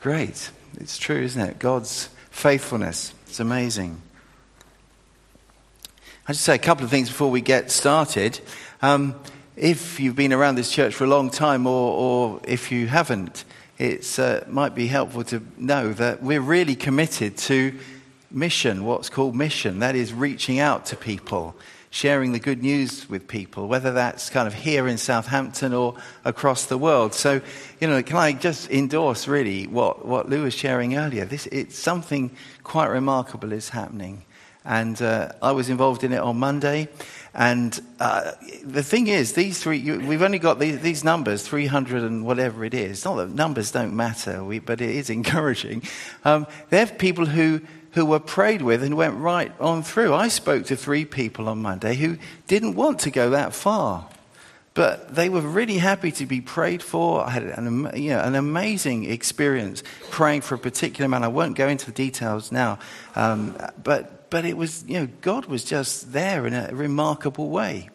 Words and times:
Great. 0.00 0.52
It's 0.76 0.96
true, 0.96 1.20
isn't 1.22 1.40
it? 1.40 1.58
God's 1.58 2.08
faithfulness. 2.30 3.12
It's 3.26 3.40
amazing. 3.40 4.00
I'll 6.28 6.34
just 6.34 6.44
say 6.44 6.54
a 6.54 6.58
couple 6.58 6.84
of 6.84 6.90
things 6.90 7.08
before 7.08 7.32
we 7.32 7.40
get 7.40 7.72
started. 7.72 8.38
Um, 8.80 9.16
if 9.56 9.98
you've 9.98 10.14
been 10.14 10.32
around 10.32 10.54
this 10.54 10.70
church 10.70 10.94
for 10.94 11.02
a 11.02 11.08
long 11.08 11.30
time, 11.30 11.66
or, 11.66 11.92
or 11.92 12.40
if 12.44 12.70
you 12.70 12.86
haven't, 12.86 13.44
it 13.76 14.18
uh, 14.20 14.42
might 14.46 14.76
be 14.76 14.86
helpful 14.86 15.24
to 15.24 15.42
know 15.56 15.92
that 15.94 16.22
we're 16.22 16.40
really 16.40 16.76
committed 16.76 17.36
to 17.38 17.76
mission, 18.30 18.84
what's 18.84 19.08
called 19.08 19.34
mission. 19.34 19.80
That 19.80 19.96
is 19.96 20.12
reaching 20.12 20.60
out 20.60 20.86
to 20.86 20.96
people, 20.96 21.56
sharing 21.90 22.32
the 22.32 22.38
good 22.38 22.62
news 22.62 23.08
with 23.08 23.26
people, 23.28 23.66
whether 23.66 23.92
that's 23.92 24.30
kind 24.30 24.46
of 24.46 24.54
here 24.54 24.86
in 24.86 24.98
Southampton 24.98 25.72
or 25.72 25.96
across 26.24 26.66
the 26.66 26.78
world. 26.78 27.14
So, 27.14 27.40
you 27.80 27.88
know, 27.88 28.02
can 28.02 28.16
I 28.16 28.32
just 28.32 28.70
endorse 28.70 29.26
really 29.26 29.66
what, 29.66 30.04
what 30.04 30.28
Lou 30.28 30.42
was 30.42 30.54
sharing 30.54 30.96
earlier? 30.96 31.24
This, 31.24 31.46
it's 31.46 31.78
something 31.78 32.30
quite 32.62 32.88
remarkable 32.88 33.52
is 33.52 33.70
happening. 33.70 34.24
And 34.64 35.00
uh, 35.00 35.32
I 35.40 35.52
was 35.52 35.70
involved 35.70 36.04
in 36.04 36.12
it 36.12 36.18
on 36.18 36.38
Monday. 36.38 36.88
And 37.32 37.80
uh, 38.00 38.32
the 38.64 38.82
thing 38.82 39.06
is, 39.06 39.32
these 39.32 39.62
three, 39.62 39.78
you, 39.78 40.00
we've 40.00 40.22
only 40.22 40.38
got 40.38 40.58
these, 40.58 40.80
these, 40.80 41.04
numbers, 41.04 41.46
300 41.46 42.02
and 42.02 42.26
whatever 42.26 42.64
it 42.64 42.74
is. 42.74 43.04
Not 43.04 43.14
that 43.16 43.30
numbers 43.30 43.70
don't 43.70 43.94
matter, 43.94 44.44
we, 44.44 44.58
but 44.58 44.80
it 44.80 44.90
is 44.90 45.08
encouraging. 45.18 45.84
Um, 46.24 46.46
they're 46.68 46.86
people 46.86 47.24
who, 47.24 47.62
who 47.98 48.06
were 48.06 48.20
prayed 48.20 48.62
with 48.62 48.84
and 48.84 48.96
went 48.96 49.16
right 49.16 49.52
on 49.58 49.82
through. 49.82 50.14
I 50.14 50.28
spoke 50.28 50.66
to 50.66 50.76
three 50.76 51.04
people 51.04 51.48
on 51.48 51.58
Monday 51.58 51.96
who 51.96 52.16
didn't 52.46 52.76
want 52.76 53.00
to 53.00 53.10
go 53.10 53.30
that 53.30 53.52
far. 53.52 54.08
But 54.72 55.16
they 55.16 55.28
were 55.28 55.40
really 55.40 55.78
happy 55.78 56.12
to 56.12 56.24
be 56.24 56.40
prayed 56.40 56.80
for. 56.80 57.26
I 57.26 57.30
had 57.30 57.42
an, 57.42 57.90
you 57.96 58.10
know, 58.10 58.20
an 58.20 58.36
amazing 58.36 59.10
experience 59.10 59.82
praying 60.10 60.42
for 60.42 60.54
a 60.54 60.58
particular 60.58 61.08
man. 61.08 61.24
I 61.24 61.28
won't 61.28 61.56
go 61.56 61.66
into 61.66 61.86
the 61.86 61.92
details 61.92 62.52
now. 62.52 62.78
Um, 63.16 63.56
but 63.82 64.30
but 64.30 64.44
it 64.44 64.56
was, 64.56 64.84
you 64.86 65.00
know, 65.00 65.08
God 65.20 65.46
was 65.46 65.64
just 65.64 66.12
there 66.12 66.46
in 66.46 66.54
a 66.54 66.70
remarkable 66.72 67.48
way. 67.48 67.90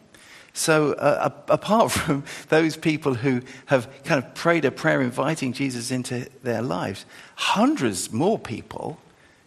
So, 0.51 0.93
uh, 0.93 1.31
apart 1.47 1.91
from 1.93 2.25
those 2.49 2.75
people 2.75 3.13
who 3.13 3.41
have 3.67 3.87
kind 4.03 4.21
of 4.21 4.35
prayed 4.35 4.65
a 4.65 4.71
prayer 4.71 5.01
inviting 5.01 5.53
Jesus 5.53 5.91
into 5.91 6.27
their 6.43 6.61
lives, 6.61 7.05
hundreds 7.35 8.11
more 8.11 8.37
people 8.37 8.99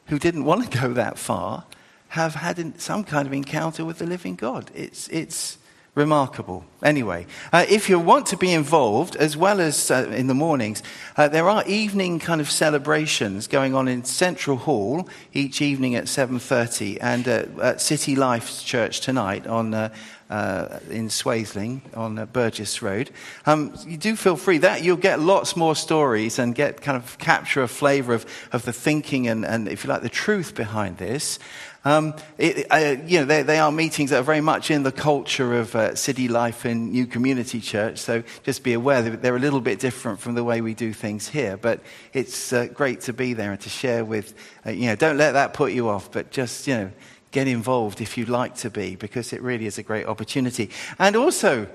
who 0.06 0.18
didn't 0.18 0.44
want 0.44 0.70
to 0.70 0.78
go 0.78 0.92
that 0.92 1.18
far 1.18 1.64
have 2.08 2.36
had 2.36 2.80
some 2.80 3.04
kind 3.04 3.26
of 3.26 3.32
encounter 3.32 3.84
with 3.84 3.98
the 3.98 4.06
living 4.06 4.36
God. 4.36 4.70
It's, 4.74 5.08
it's, 5.08 5.58
remarkable. 5.96 6.62
Anyway, 6.82 7.26
uh, 7.54 7.64
if 7.68 7.88
you 7.88 7.98
want 7.98 8.26
to 8.26 8.36
be 8.36 8.52
involved, 8.52 9.16
as 9.16 9.34
well 9.36 9.60
as 9.60 9.90
uh, 9.90 10.06
in 10.14 10.26
the 10.26 10.34
mornings, 10.34 10.82
uh, 11.16 11.26
there 11.26 11.48
are 11.48 11.64
evening 11.66 12.18
kind 12.18 12.40
of 12.40 12.50
celebrations 12.50 13.48
going 13.48 13.74
on 13.74 13.88
in 13.88 14.04
Central 14.04 14.58
Hall 14.58 15.08
each 15.32 15.62
evening 15.62 15.94
at 15.94 16.04
7.30 16.04 16.98
and 17.00 17.26
at 17.26 17.80
City 17.80 18.14
Life 18.14 18.62
Church 18.62 19.00
tonight 19.00 19.46
on, 19.46 19.72
uh, 19.72 19.88
uh, 20.28 20.80
in 20.90 21.08
Swaythling 21.08 21.80
on 21.96 22.18
uh, 22.18 22.26
Burgess 22.26 22.82
Road. 22.82 23.10
Um, 23.46 23.72
you 23.86 23.96
do 23.96 24.16
feel 24.16 24.36
free. 24.36 24.58
That 24.58 24.82
you'll 24.82 24.96
get 24.98 25.18
lots 25.18 25.56
more 25.56 25.74
stories 25.74 26.38
and 26.38 26.54
get 26.54 26.82
kind 26.82 26.96
of 26.96 27.18
capture 27.18 27.62
a 27.62 27.68
flavour 27.68 28.12
of, 28.12 28.26
of 28.52 28.64
the 28.64 28.72
thinking 28.72 29.28
and, 29.28 29.46
and, 29.46 29.66
if 29.66 29.84
you 29.84 29.90
like, 29.90 30.02
the 30.02 30.08
truth 30.10 30.54
behind 30.54 30.98
this. 30.98 31.38
Um, 31.86 32.16
it, 32.36 32.66
uh, 32.68 32.96
you 33.06 33.20
know, 33.20 33.26
they, 33.26 33.44
they, 33.44 33.60
are 33.60 33.70
meetings 33.70 34.10
that 34.10 34.18
are 34.18 34.24
very 34.24 34.40
much 34.40 34.72
in 34.72 34.82
the 34.82 34.90
culture 34.90 35.56
of 35.56 35.72
uh, 35.76 35.94
city 35.94 36.26
life 36.26 36.66
in 36.66 36.90
New 36.90 37.06
Community 37.06 37.60
Church. 37.60 37.98
So 37.98 38.24
just 38.42 38.64
be 38.64 38.72
aware 38.72 39.02
that 39.02 39.22
they're 39.22 39.36
a 39.36 39.38
little 39.38 39.60
bit 39.60 39.78
different 39.78 40.18
from 40.18 40.34
the 40.34 40.42
way 40.42 40.60
we 40.60 40.74
do 40.74 40.92
things 40.92 41.28
here. 41.28 41.56
But 41.56 41.80
it's 42.12 42.52
uh, 42.52 42.66
great 42.74 43.02
to 43.02 43.12
be 43.12 43.34
there 43.34 43.52
and 43.52 43.60
to 43.60 43.68
share 43.68 44.04
with, 44.04 44.34
uh, 44.66 44.70
you 44.70 44.86
know, 44.86 44.96
don't 44.96 45.16
let 45.16 45.32
that 45.32 45.54
put 45.54 45.70
you 45.70 45.88
off, 45.88 46.10
but 46.10 46.32
just, 46.32 46.66
you 46.66 46.74
know, 46.74 46.90
get 47.30 47.48
involved 47.48 48.00
if 48.00 48.16
you'd 48.16 48.28
like 48.28 48.54
to 48.56 48.70
be, 48.70 48.96
because 48.96 49.32
it 49.32 49.42
really 49.42 49.66
is 49.66 49.78
a 49.78 49.82
great 49.82 50.06
opportunity. 50.06 50.70
And 50.98 51.16
also, 51.16 51.66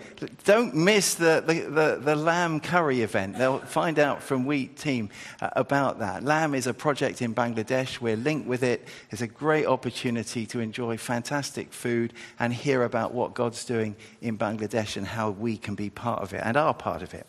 don't 0.44 0.74
miss 0.76 1.16
the, 1.16 1.44
the, 1.46 1.54
the, 1.62 2.00
the 2.02 2.16
lamb 2.16 2.60
curry 2.60 3.02
event. 3.02 3.38
They'll 3.38 3.60
find 3.60 4.00
out 4.00 4.24
from 4.24 4.46
Wheat 4.46 4.78
Team 4.78 5.10
uh, 5.42 5.50
about 5.56 6.00
that. 6.00 6.24
Lamb 6.24 6.56
is 6.56 6.68
a 6.68 6.74
project 6.74 7.22
in 7.22 7.36
Bangladesh. 7.36 8.02
We're 8.02 8.16
linked 8.16 8.48
with 8.48 8.64
it. 8.64 8.88
It's 9.12 9.22
a 9.22 9.28
great 9.28 9.66
opportunity 9.66 10.46
to 10.48 10.60
enjoy 10.60 10.98
fantastic 10.98 11.74
food 11.74 12.14
and 12.40 12.54
hear 12.54 12.84
about 12.84 13.14
what 13.14 13.34
God's 13.34 13.66
doing 13.66 13.96
in 14.22 14.38
Bangladesh 14.38 14.98
and 14.98 15.06
how 15.06 15.32
we 15.32 15.58
can 15.58 15.76
be 15.76 15.90
part 15.90 16.22
of 16.22 16.34
it 16.34 16.42
and 16.44 16.58
are 16.58 16.74
part 16.74 17.02
of 17.02 17.14
it. 17.14 17.28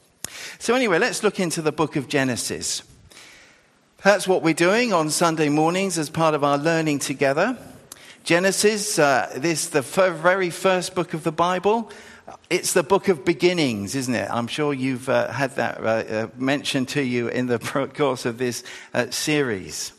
So, 0.58 0.74
anyway, 0.74 0.98
let's 0.98 1.22
look 1.22 1.40
into 1.40 1.60
the 1.60 1.72
book 1.72 1.96
of 1.96 2.08
Genesis. 2.08 2.82
That's 4.02 4.26
what 4.26 4.42
we're 4.42 4.54
doing 4.54 4.92
on 4.92 5.10
Sunday 5.10 5.48
mornings 5.48 5.98
as 5.98 6.10
part 6.10 6.34
of 6.34 6.42
our 6.42 6.58
learning 6.58 7.00
together. 7.00 7.56
Genesis, 8.24 9.00
uh, 9.00 9.32
this 9.36 9.66
the 9.66 9.82
very 9.82 10.50
first 10.50 10.94
book 10.94 11.12
of 11.12 11.24
the 11.24 11.32
Bible. 11.32 11.90
It's 12.50 12.72
the 12.72 12.84
book 12.84 13.08
of 13.08 13.24
beginnings, 13.24 13.96
isn't 13.96 14.14
it? 14.14 14.30
I'm 14.30 14.46
sure 14.46 14.72
you've 14.72 15.08
uh, 15.08 15.32
had 15.32 15.56
that 15.56 15.80
uh, 15.80 15.88
uh 15.88 16.28
mentioned 16.36 16.88
to 16.90 17.02
you 17.02 17.26
in 17.26 17.46
the 17.46 17.58
course 17.96 18.24
of 18.24 18.38
this 18.38 18.62
uh, 18.94 19.10
series. 19.10 19.92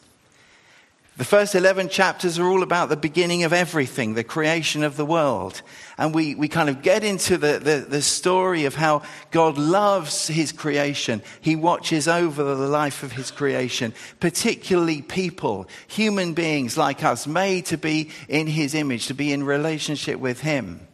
The 1.16 1.24
first 1.24 1.54
11 1.54 1.90
chapters 1.90 2.40
are 2.40 2.48
all 2.48 2.64
about 2.64 2.90
the 2.90 2.98
beginning 2.98 3.44
of 3.44 3.54
everything, 3.54 4.16
the 4.16 4.24
creation 4.24 4.84
of 4.84 4.98
the 4.98 5.06
world. 5.06 5.62
And 5.96 6.12
we, 6.14 6.34
we 6.34 6.48
kind 6.48 6.70
of 6.70 6.82
get 6.82 7.04
into 7.04 7.38
the, 7.38 7.60
the, 7.60 7.86
the, 7.88 8.02
story 8.02 8.66
of 8.66 8.74
how 8.74 9.04
God 9.30 9.60
loves 9.60 10.26
his 10.26 10.52
creation. 10.52 11.22
He 11.40 11.56
watches 11.56 12.08
over 12.08 12.44
the 12.44 12.68
life 12.68 13.04
of 13.04 13.12
his 13.12 13.30
creation, 13.30 13.94
particularly 14.20 15.04
people, 15.04 15.68
human 15.88 16.34
beings 16.34 16.78
like 16.78 17.04
us, 17.04 17.28
made 17.28 17.68
to 17.68 17.78
be 17.78 18.10
in 18.28 18.48
his 18.48 18.74
image, 18.74 19.06
to 19.06 19.14
be 19.14 19.32
in 19.32 19.44
relationship 19.44 20.20
with 20.20 20.40
him 20.42 20.88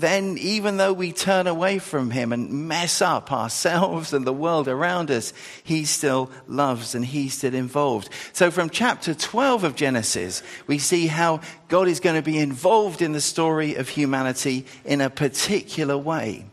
then 0.00 0.38
even 0.38 0.76
though 0.76 0.92
we 0.92 1.12
turn 1.12 1.46
away 1.46 1.78
from 1.78 2.10
him 2.10 2.32
and 2.32 2.68
mess 2.68 3.02
up 3.02 3.32
ourselves 3.32 4.12
and 4.12 4.26
the 4.26 4.32
world 4.32 4.68
around 4.68 5.10
us, 5.10 5.32
he 5.62 5.84
still 5.84 6.30
loves 6.46 6.94
and 6.94 7.04
he's 7.04 7.34
still 7.34 7.54
involved. 7.54 8.08
So 8.32 8.50
from 8.50 8.70
chapter 8.70 9.14
12 9.14 9.64
of 9.64 9.74
Genesis, 9.74 10.42
we 10.66 10.78
see 10.78 11.06
how 11.06 11.40
God 11.68 11.88
is 11.88 12.00
going 12.00 12.16
to 12.16 12.22
be 12.22 12.38
involved 12.38 13.02
in 13.02 13.12
the 13.12 13.20
story 13.20 13.74
of 13.74 13.88
humanity 13.88 14.66
in 14.84 15.00
a 15.00 15.10
particular 15.10 15.96
way. 15.96 16.46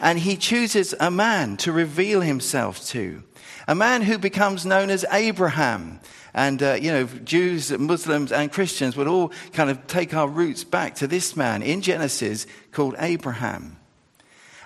And 0.00 0.18
he 0.18 0.36
chooses 0.36 0.94
a 1.00 1.10
man 1.10 1.56
to 1.58 1.72
reveal 1.72 2.20
himself 2.20 2.84
to. 2.88 3.22
A 3.66 3.74
man 3.74 4.02
who 4.02 4.18
becomes 4.18 4.64
known 4.64 4.90
as 4.90 5.04
Abraham. 5.10 6.00
And, 6.38 6.62
uh, 6.62 6.74
you 6.74 6.92
know, 6.92 7.04
Jews, 7.04 7.76
Muslims, 7.76 8.30
and 8.30 8.52
Christians 8.52 8.96
would 8.96 9.08
all 9.08 9.32
kind 9.54 9.70
of 9.70 9.88
take 9.88 10.14
our 10.14 10.28
roots 10.28 10.62
back 10.62 10.94
to 10.96 11.08
this 11.08 11.34
man 11.34 11.62
in 11.64 11.82
Genesis 11.82 12.46
called 12.70 12.94
Abraham. 13.00 13.76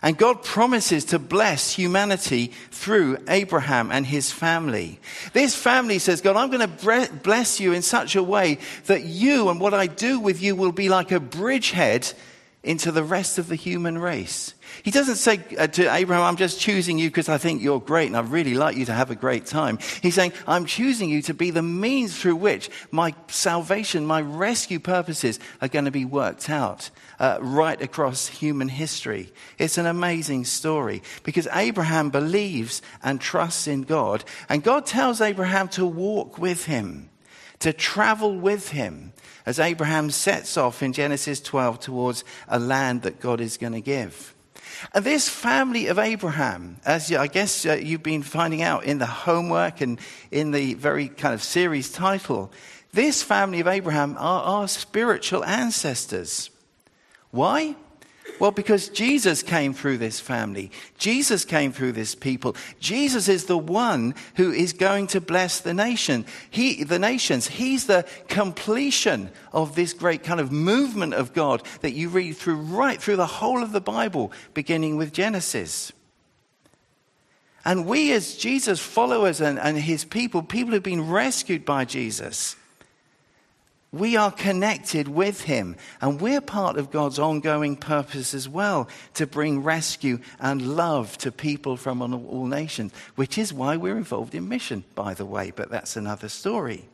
And 0.02 0.18
God 0.18 0.42
promises 0.42 1.06
to 1.06 1.18
bless 1.18 1.72
humanity 1.72 2.48
through 2.72 3.16
Abraham 3.26 3.90
and 3.90 4.04
his 4.04 4.30
family. 4.30 5.00
This 5.32 5.56
family 5.56 5.98
says, 5.98 6.20
God, 6.20 6.36
I'm 6.36 6.50
going 6.50 6.68
to 6.68 7.10
bless 7.22 7.58
you 7.58 7.72
in 7.72 7.80
such 7.80 8.16
a 8.16 8.22
way 8.22 8.58
that 8.84 9.04
you 9.04 9.48
and 9.48 9.58
what 9.58 9.72
I 9.72 9.86
do 9.86 10.20
with 10.20 10.42
you 10.42 10.54
will 10.54 10.72
be 10.72 10.90
like 10.90 11.10
a 11.10 11.20
bridgehead 11.20 12.12
into 12.62 12.92
the 12.92 13.02
rest 13.02 13.38
of 13.38 13.48
the 13.48 13.56
human 13.56 13.96
race. 13.96 14.52
He 14.82 14.90
doesn't 14.90 15.16
say 15.16 15.40
uh, 15.58 15.66
to 15.68 15.94
Abraham, 15.94 16.24
I'm 16.24 16.36
just 16.36 16.60
choosing 16.60 16.98
you 16.98 17.08
because 17.08 17.28
I 17.28 17.38
think 17.38 17.62
you're 17.62 17.80
great 17.80 18.06
and 18.06 18.16
I 18.16 18.20
really 18.20 18.54
like 18.54 18.76
you 18.76 18.84
to 18.86 18.92
have 18.92 19.10
a 19.10 19.14
great 19.14 19.46
time. 19.46 19.78
He's 20.02 20.14
saying, 20.14 20.32
I'm 20.46 20.66
choosing 20.66 21.10
you 21.10 21.22
to 21.22 21.34
be 21.34 21.50
the 21.50 21.62
means 21.62 22.18
through 22.18 22.36
which 22.36 22.70
my 22.90 23.14
salvation, 23.28 24.06
my 24.06 24.20
rescue 24.20 24.80
purposes 24.80 25.38
are 25.60 25.68
going 25.68 25.84
to 25.84 25.90
be 25.90 26.04
worked 26.04 26.50
out 26.50 26.90
uh, 27.18 27.38
right 27.40 27.80
across 27.80 28.26
human 28.26 28.68
history. 28.68 29.32
It's 29.58 29.78
an 29.78 29.86
amazing 29.86 30.44
story 30.44 31.02
because 31.22 31.46
Abraham 31.52 32.10
believes 32.10 32.82
and 33.02 33.20
trusts 33.20 33.66
in 33.66 33.82
God, 33.82 34.24
and 34.48 34.62
God 34.62 34.86
tells 34.86 35.20
Abraham 35.20 35.68
to 35.68 35.86
walk 35.86 36.38
with 36.38 36.66
him, 36.66 37.10
to 37.60 37.72
travel 37.72 38.36
with 38.36 38.70
him 38.70 39.12
as 39.46 39.58
Abraham 39.58 40.10
sets 40.10 40.56
off 40.56 40.82
in 40.82 40.92
Genesis 40.92 41.40
12 41.40 41.80
towards 41.80 42.24
a 42.48 42.58
land 42.58 43.02
that 43.02 43.20
God 43.20 43.40
is 43.40 43.56
going 43.56 43.72
to 43.72 43.80
give. 43.80 44.34
And 44.94 45.04
this 45.04 45.28
family 45.28 45.86
of 45.86 45.98
Abraham, 45.98 46.76
as 46.84 47.12
I 47.12 47.26
guess 47.26 47.64
uh, 47.66 47.74
you've 47.74 48.02
been 48.02 48.22
finding 48.22 48.62
out 48.62 48.84
in 48.84 48.98
the 48.98 49.06
homework 49.06 49.80
and 49.80 49.98
in 50.30 50.50
the 50.50 50.74
very 50.74 51.08
kind 51.08 51.34
of 51.34 51.42
series 51.42 51.90
title, 51.90 52.52
this 52.92 53.22
family 53.22 53.60
of 53.60 53.66
Abraham 53.66 54.16
are 54.18 54.42
our 54.42 54.68
spiritual 54.68 55.44
ancestors. 55.44 56.50
Why? 57.30 57.74
Well, 58.42 58.50
because 58.50 58.88
Jesus 58.88 59.40
came 59.40 59.72
through 59.72 59.98
this 59.98 60.18
family. 60.18 60.72
Jesus 60.98 61.44
came 61.44 61.70
through 61.70 61.92
this 61.92 62.16
people. 62.16 62.56
Jesus 62.80 63.28
is 63.28 63.44
the 63.44 63.56
one 63.56 64.16
who 64.34 64.50
is 64.50 64.72
going 64.72 65.06
to 65.08 65.20
bless 65.20 65.60
the 65.60 65.72
nation. 65.72 66.26
He, 66.50 66.82
the 66.82 66.98
nations. 66.98 67.46
He's 67.46 67.86
the 67.86 68.04
completion 68.26 69.30
of 69.52 69.76
this 69.76 69.92
great 69.92 70.24
kind 70.24 70.40
of 70.40 70.50
movement 70.50 71.14
of 71.14 71.32
God 71.32 71.62
that 71.82 71.92
you 71.92 72.08
read 72.08 72.36
through 72.36 72.56
right 72.56 73.00
through 73.00 73.14
the 73.14 73.26
whole 73.26 73.62
of 73.62 73.70
the 73.70 73.80
Bible, 73.80 74.32
beginning 74.54 74.96
with 74.96 75.12
Genesis. 75.12 75.92
And 77.64 77.86
we, 77.86 78.10
as 78.10 78.34
Jesus 78.34 78.80
followers 78.80 79.40
and, 79.40 79.56
and 79.56 79.78
his 79.78 80.04
people, 80.04 80.42
people 80.42 80.72
who've 80.72 80.82
been 80.82 81.08
rescued 81.08 81.64
by 81.64 81.84
Jesus, 81.84 82.56
we 83.92 84.16
are 84.16 84.32
connected 84.32 85.06
with 85.06 85.42
him. 85.42 85.76
And 86.00 86.20
we're 86.20 86.40
part 86.40 86.78
of 86.78 86.90
God's 86.90 87.18
ongoing 87.18 87.76
purpose 87.76 88.32
as 88.32 88.48
well 88.48 88.88
to 89.14 89.26
bring 89.26 89.62
rescue 89.62 90.18
and 90.40 90.76
love 90.76 91.18
to 91.18 91.30
people 91.30 91.76
from 91.76 92.00
all 92.02 92.46
nations, 92.46 92.92
which 93.14 93.36
is 93.36 93.52
why 93.52 93.76
we're 93.76 93.98
involved 93.98 94.34
in 94.34 94.48
mission, 94.48 94.84
by 94.94 95.12
the 95.12 95.26
way. 95.26 95.52
But 95.54 95.70
that's 95.70 95.96
another 95.96 96.30
story. 96.30 96.86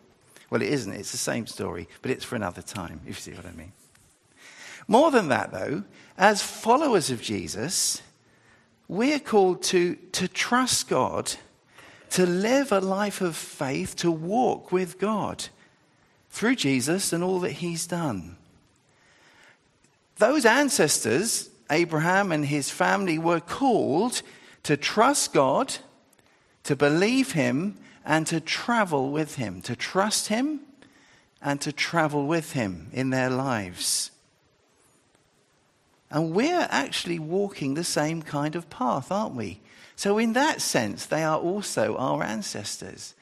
Well, 0.51 0.61
it 0.61 0.69
isn't. 0.69 0.93
It's 0.93 1.13
the 1.13 1.19
same 1.19 1.47
story, 1.47 1.89
but 2.03 2.11
it's 2.11 2.25
for 2.25 2.35
another 2.35 2.63
time, 2.63 3.01
if 3.07 3.09
you 3.09 3.33
see 3.33 3.33
what 3.33 3.47
I 3.47 3.53
mean. 3.53 3.73
More 4.89 5.11
than 5.11 5.29
that, 5.29 5.53
though, 5.53 5.85
as 6.17 6.43
followers 6.43 7.11
of 7.11 7.23
Jesus, 7.23 8.03
we're 8.89 9.21
called 9.21 9.63
to, 9.65 9.95
to 10.13 10.27
trust 10.27 10.89
God, 10.89 11.31
to 12.11 12.27
live 12.27 12.73
a 12.73 12.81
life 12.81 13.21
of 13.21 13.37
faith, 13.37 13.95
to 13.97 14.11
walk 14.11 14.73
with 14.73 14.99
God 14.99 15.45
through 16.39 16.55
Jesus 16.55 17.13
and 17.13 17.25
all 17.25 17.41
that 17.41 17.51
he's 17.51 17.85
done. 17.85 18.37
Those 20.19 20.47
ancestors, 20.47 21.51
Abraham 21.69 22.31
and 22.31 22.47
his 22.47 22.71
family, 22.71 23.19
were 23.19 23.41
called 23.41 24.23
to 24.63 24.77
trust 24.77 25.33
God, 25.33 25.75
to 26.63 26.77
believe 26.77 27.33
him, 27.33 27.77
and 28.05 28.25
to 28.29 28.39
travel 28.41 29.11
with 29.11 29.35
him, 29.35 29.61
to 29.63 29.75
trust 29.75 30.29
him 30.29 30.61
and 31.43 31.61
to 31.61 31.73
travel 31.73 32.25
with 32.25 32.53
him 32.53 32.89
in 32.93 33.11
their 33.11 33.31
lives. 33.31 34.13
And 36.09 36.33
we're 36.33 36.69
actually 36.71 37.19
walking 37.19 37.75
the 37.75 37.83
same 37.83 38.23
kind 38.23 38.55
of 38.55 38.71
path, 38.71 39.11
aren't 39.11 39.35
we? 39.35 39.59
So, 39.97 40.19
in 40.19 40.35
that 40.35 40.61
sense, 40.61 41.05
they 41.05 41.25
are 41.25 41.39
also 41.39 41.97
our 41.97 42.23
ancestors. 42.23 43.15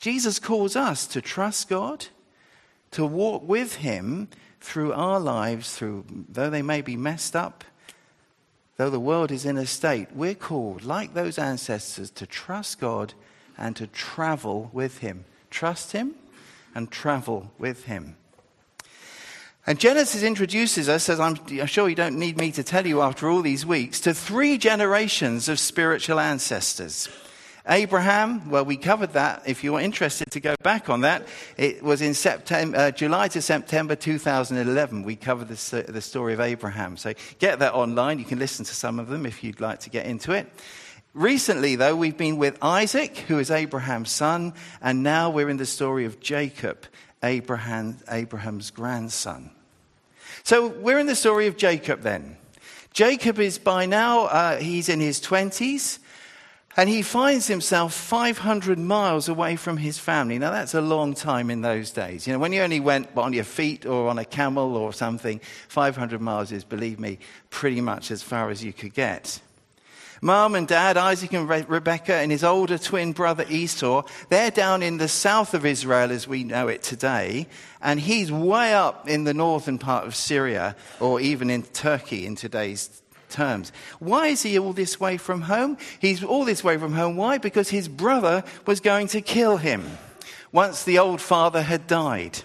Jesus 0.00 0.38
calls 0.38 0.76
us 0.76 1.06
to 1.06 1.22
trust 1.22 1.70
God, 1.70 2.08
to 2.92 3.04
walk 3.04 3.46
with 3.46 3.76
Him 3.76 4.28
through 4.60 4.92
our 4.92 5.20
lives, 5.20 5.74
through, 5.76 6.04
though 6.28 6.50
they 6.50 6.62
may 6.62 6.80
be 6.80 6.96
messed 6.96 7.36
up, 7.36 7.64
though 8.76 8.90
the 8.90 9.00
world 9.00 9.30
is 9.30 9.46
in 9.46 9.56
a 9.56 9.66
state, 9.66 10.08
we're 10.14 10.34
called, 10.34 10.84
like 10.84 11.14
those 11.14 11.38
ancestors, 11.38 12.10
to 12.10 12.26
trust 12.26 12.80
God 12.80 13.14
and 13.56 13.76
to 13.76 13.86
travel 13.86 14.70
with 14.72 14.98
Him. 14.98 15.24
Trust 15.50 15.92
Him 15.92 16.14
and 16.74 16.90
travel 16.90 17.50
with 17.58 17.84
Him. 17.84 18.16
And 19.66 19.80
Genesis 19.80 20.22
introduces 20.22 20.88
us, 20.88 21.08
as 21.08 21.18
I'm 21.18 21.36
sure 21.66 21.88
you 21.88 21.96
don't 21.96 22.18
need 22.18 22.36
me 22.36 22.52
to 22.52 22.62
tell 22.62 22.86
you 22.86 23.00
after 23.02 23.28
all 23.28 23.42
these 23.42 23.66
weeks, 23.66 23.98
to 24.00 24.14
three 24.14 24.58
generations 24.58 25.48
of 25.48 25.58
spiritual 25.58 26.20
ancestors. 26.20 27.08
Abraham, 27.68 28.48
well, 28.48 28.64
we 28.64 28.76
covered 28.76 29.14
that. 29.14 29.42
If 29.44 29.64
you're 29.64 29.80
interested 29.80 30.30
to 30.30 30.40
go 30.40 30.54
back 30.62 30.88
on 30.88 31.00
that, 31.00 31.26
it 31.56 31.82
was 31.82 32.00
in 32.00 32.14
September, 32.14 32.78
uh, 32.78 32.90
July 32.92 33.26
to 33.28 33.42
September 33.42 33.96
2011. 33.96 35.02
We 35.02 35.16
covered 35.16 35.48
the, 35.48 35.84
the 35.88 36.00
story 36.00 36.32
of 36.32 36.38
Abraham. 36.38 36.96
So 36.96 37.12
get 37.40 37.58
that 37.58 37.74
online. 37.74 38.20
You 38.20 38.24
can 38.24 38.38
listen 38.38 38.64
to 38.64 38.74
some 38.74 39.00
of 39.00 39.08
them 39.08 39.26
if 39.26 39.42
you'd 39.42 39.60
like 39.60 39.80
to 39.80 39.90
get 39.90 40.06
into 40.06 40.30
it. 40.30 40.48
Recently, 41.12 41.74
though, 41.74 41.96
we've 41.96 42.16
been 42.16 42.36
with 42.36 42.56
Isaac, 42.62 43.16
who 43.16 43.38
is 43.40 43.50
Abraham's 43.50 44.10
son, 44.10 44.52
and 44.80 45.02
now 45.02 45.30
we're 45.30 45.48
in 45.48 45.56
the 45.56 45.66
story 45.66 46.04
of 46.04 46.20
Jacob, 46.20 46.84
Abraham, 47.22 47.96
Abraham's 48.08 48.70
grandson. 48.70 49.50
So 50.44 50.68
we're 50.68 51.00
in 51.00 51.06
the 51.06 51.16
story 51.16 51.48
of 51.48 51.56
Jacob 51.56 52.02
then. 52.02 52.36
Jacob 52.92 53.40
is 53.40 53.58
by 53.58 53.86
now, 53.86 54.26
uh, 54.26 54.58
he's 54.58 54.88
in 54.88 55.00
his 55.00 55.20
20s, 55.20 55.98
and 56.76 56.88
he 56.90 57.00
finds 57.02 57.46
himself 57.46 57.94
500 57.94 58.78
miles 58.78 59.28
away 59.28 59.56
from 59.56 59.78
his 59.78 59.98
family. 59.98 60.38
Now, 60.38 60.50
that's 60.50 60.74
a 60.74 60.80
long 60.80 61.14
time 61.14 61.50
in 61.50 61.62
those 61.62 61.90
days. 61.90 62.26
You 62.26 62.34
know, 62.34 62.38
when 62.38 62.52
you 62.52 62.60
only 62.60 62.80
went 62.80 63.08
on 63.16 63.32
your 63.32 63.44
feet 63.44 63.86
or 63.86 64.08
on 64.08 64.18
a 64.18 64.24
camel 64.24 64.76
or 64.76 64.92
something, 64.92 65.40
500 65.68 66.20
miles 66.20 66.52
is, 66.52 66.64
believe 66.64 67.00
me, 67.00 67.18
pretty 67.48 67.80
much 67.80 68.10
as 68.10 68.22
far 68.22 68.50
as 68.50 68.62
you 68.62 68.74
could 68.74 68.92
get. 68.92 69.40
Mom 70.22 70.54
and 70.54 70.66
dad, 70.66 70.96
Isaac 70.96 71.32
and 71.34 71.48
Re- 71.48 71.64
Rebecca, 71.68 72.14
and 72.14 72.30
his 72.30 72.42
older 72.42 72.78
twin 72.78 73.12
brother 73.12 73.44
Esau, 73.48 74.02
they're 74.28 74.50
down 74.50 74.82
in 74.82 74.96
the 74.96 75.08
south 75.08 75.52
of 75.52 75.66
Israel 75.66 76.10
as 76.10 76.26
we 76.26 76.42
know 76.42 76.68
it 76.68 76.82
today, 76.82 77.46
and 77.82 78.00
he's 78.00 78.32
way 78.32 78.72
up 78.72 79.08
in 79.08 79.24
the 79.24 79.34
northern 79.34 79.78
part 79.78 80.06
of 80.06 80.16
Syria, 80.16 80.74
or 81.00 81.20
even 81.20 81.50
in 81.50 81.62
Turkey 81.62 82.24
in 82.24 82.34
today's 82.34 83.02
terms. 83.28 83.72
Why 83.98 84.28
is 84.28 84.42
he 84.42 84.58
all 84.58 84.72
this 84.72 84.98
way 85.00 85.16
from 85.16 85.42
home? 85.42 85.78
He's 85.98 86.22
all 86.22 86.44
this 86.44 86.62
way 86.64 86.78
from 86.78 86.92
home. 86.92 87.16
Why? 87.16 87.38
Because 87.38 87.70
his 87.70 87.88
brother 87.88 88.44
was 88.66 88.80
going 88.80 89.08
to 89.08 89.20
kill 89.20 89.56
him 89.56 89.84
once 90.52 90.84
the 90.84 90.98
old 90.98 91.20
father 91.20 91.62
had 91.62 91.86
died. 91.86 92.42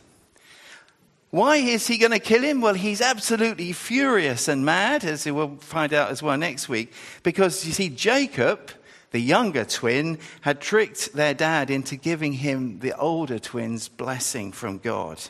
Why 1.29 1.55
is 1.55 1.87
he 1.87 1.97
going 1.97 2.11
to 2.11 2.19
kill 2.19 2.41
him? 2.41 2.59
Well, 2.59 2.73
he's 2.73 2.99
absolutely 3.01 3.71
furious 3.71 4.49
and 4.49 4.65
mad, 4.65 5.05
as 5.05 5.25
we'll 5.25 5.55
find 5.57 5.93
out 5.93 6.11
as 6.11 6.21
well 6.21 6.37
next 6.37 6.67
week, 6.67 6.91
because 7.23 7.65
you 7.65 7.71
see, 7.71 7.87
Jacob, 7.87 8.71
the 9.11 9.21
younger 9.21 9.63
twin, 9.63 10.19
had 10.41 10.59
tricked 10.59 11.13
their 11.13 11.33
dad 11.33 11.69
into 11.69 11.95
giving 11.95 12.33
him 12.33 12.79
the 12.79 12.93
older 12.97 13.39
twin's 13.39 13.87
blessing 13.87 14.51
from 14.51 14.77
God. 14.77 15.21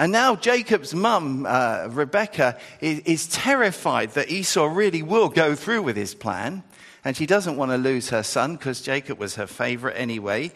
And 0.00 0.12
now 0.12 0.34
Jacob's 0.34 0.94
mum, 0.94 1.44
uh, 1.46 1.88
Rebecca, 1.90 2.56
is, 2.80 3.00
is 3.00 3.26
terrified 3.26 4.12
that 4.12 4.30
Esau 4.30 4.64
really 4.64 5.02
will 5.02 5.28
go 5.28 5.54
through 5.54 5.82
with 5.82 5.94
his 5.94 6.14
plan. 6.14 6.62
And 7.04 7.14
she 7.14 7.26
doesn't 7.26 7.58
want 7.58 7.70
to 7.72 7.76
lose 7.76 8.08
her 8.08 8.22
son 8.22 8.56
because 8.56 8.80
Jacob 8.80 9.18
was 9.18 9.34
her 9.34 9.46
favorite 9.46 9.92
anyway. 9.98 10.52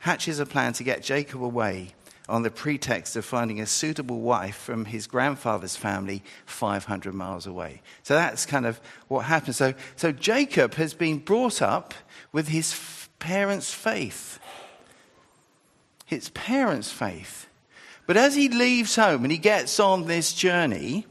Hatches 0.00 0.40
a 0.40 0.44
plan 0.44 0.74
to 0.74 0.84
get 0.84 1.02
Jacob 1.02 1.42
away 1.42 1.94
on 2.28 2.42
the 2.42 2.50
pretext 2.50 3.16
of 3.16 3.24
finding 3.24 3.62
a 3.62 3.66
suitable 3.66 4.20
wife 4.20 4.56
from 4.56 4.84
his 4.84 5.06
grandfather's 5.06 5.76
family 5.76 6.22
500 6.44 7.14
miles 7.14 7.46
away. 7.46 7.80
So 8.02 8.12
that's 8.12 8.44
kind 8.44 8.66
of 8.66 8.78
what 9.08 9.24
happened. 9.24 9.54
So, 9.54 9.72
so 9.96 10.12
Jacob 10.12 10.74
has 10.74 10.92
been 10.92 11.20
brought 11.20 11.62
up 11.62 11.94
with 12.30 12.48
his 12.48 12.72
f- 12.72 13.08
parents' 13.20 13.72
faith. 13.72 14.38
His 16.04 16.28
parents' 16.28 16.92
faith. 16.92 17.46
But 18.06 18.16
as 18.16 18.36
he 18.36 18.48
leaves 18.48 18.96
home 18.96 19.24
and 19.24 19.32
he 19.32 19.38
gets 19.38 19.80
on 19.80 20.06
this 20.06 20.32
journey, 20.32 21.06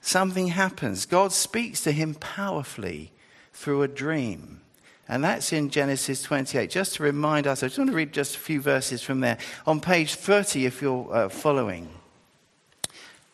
something 0.00 0.48
happens. 0.48 1.06
God 1.06 1.32
speaks 1.32 1.80
to 1.82 1.92
him 1.92 2.14
powerfully 2.14 3.12
through 3.52 3.82
a 3.82 3.88
dream. 3.88 4.60
And 5.08 5.24
that's 5.24 5.52
in 5.52 5.70
Genesis 5.70 6.22
28. 6.22 6.68
Just 6.68 6.96
to 6.96 7.02
remind 7.02 7.46
us, 7.46 7.62
I 7.62 7.66
just 7.68 7.78
want 7.78 7.90
to 7.90 7.96
read 7.96 8.12
just 8.12 8.36
a 8.36 8.38
few 8.38 8.60
verses 8.60 9.02
from 9.02 9.20
there. 9.20 9.38
On 9.66 9.80
page 9.80 10.14
30, 10.14 10.66
if 10.66 10.82
you're 10.82 11.08
uh, 11.10 11.28
following, 11.28 11.88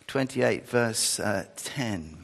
28, 0.06 0.68
verse 0.68 1.18
uh, 1.18 1.46
10. 1.56 2.23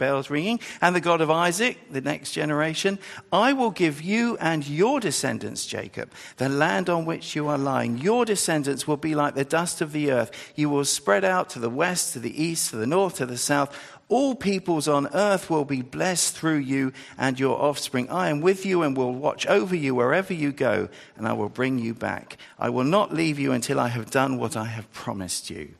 bells 0.00 0.30
ringing, 0.30 0.58
and 0.80 0.96
the 0.96 1.00
God 1.00 1.20
of 1.20 1.30
Isaac, 1.30 1.78
the 1.92 2.00
next 2.00 2.32
generation, 2.32 2.98
I 3.32 3.52
will 3.52 3.70
give 3.70 4.02
you 4.02 4.36
and 4.38 4.66
your 4.66 4.98
descendants, 4.98 5.66
Jacob, 5.66 6.10
the 6.38 6.48
land 6.48 6.90
on 6.90 7.04
which 7.04 7.36
you 7.36 7.46
are 7.46 7.58
lying. 7.58 7.98
Your 7.98 8.24
descendants 8.24 8.88
will 8.88 8.96
be 8.96 9.14
like 9.14 9.36
the 9.36 9.44
dust 9.44 9.80
of 9.80 9.92
the 9.92 10.10
earth. 10.10 10.32
You 10.56 10.68
will 10.68 10.84
spread 10.84 11.24
out 11.24 11.50
to 11.50 11.60
the 11.60 11.70
west, 11.70 12.14
to 12.14 12.18
the 12.18 12.42
east, 12.42 12.70
to 12.70 12.76
the 12.76 12.86
north, 12.86 13.16
to 13.16 13.26
the 13.26 13.38
south. 13.38 13.78
All 14.08 14.34
peoples 14.34 14.88
on 14.88 15.06
earth 15.14 15.50
will 15.50 15.64
be 15.64 15.82
blessed 15.82 16.36
through 16.36 16.58
you 16.58 16.92
and 17.16 17.38
your 17.38 17.60
offspring. 17.62 18.10
I 18.10 18.30
am 18.30 18.40
with 18.40 18.66
you 18.66 18.82
and 18.82 18.96
will 18.96 19.14
watch 19.14 19.46
over 19.46 19.76
you 19.76 19.94
wherever 19.94 20.34
you 20.34 20.50
go, 20.50 20.88
and 21.16 21.28
I 21.28 21.34
will 21.34 21.48
bring 21.48 21.78
you 21.78 21.94
back. 21.94 22.38
I 22.58 22.70
will 22.70 22.84
not 22.84 23.14
leave 23.14 23.38
you 23.38 23.52
until 23.52 23.78
I 23.78 23.88
have 23.88 24.10
done 24.10 24.38
what 24.38 24.56
I 24.56 24.64
have 24.64 24.90
promised 24.92 25.48
you. 25.48 25.74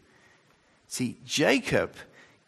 See, 0.86 1.16
Jacob 1.24 1.94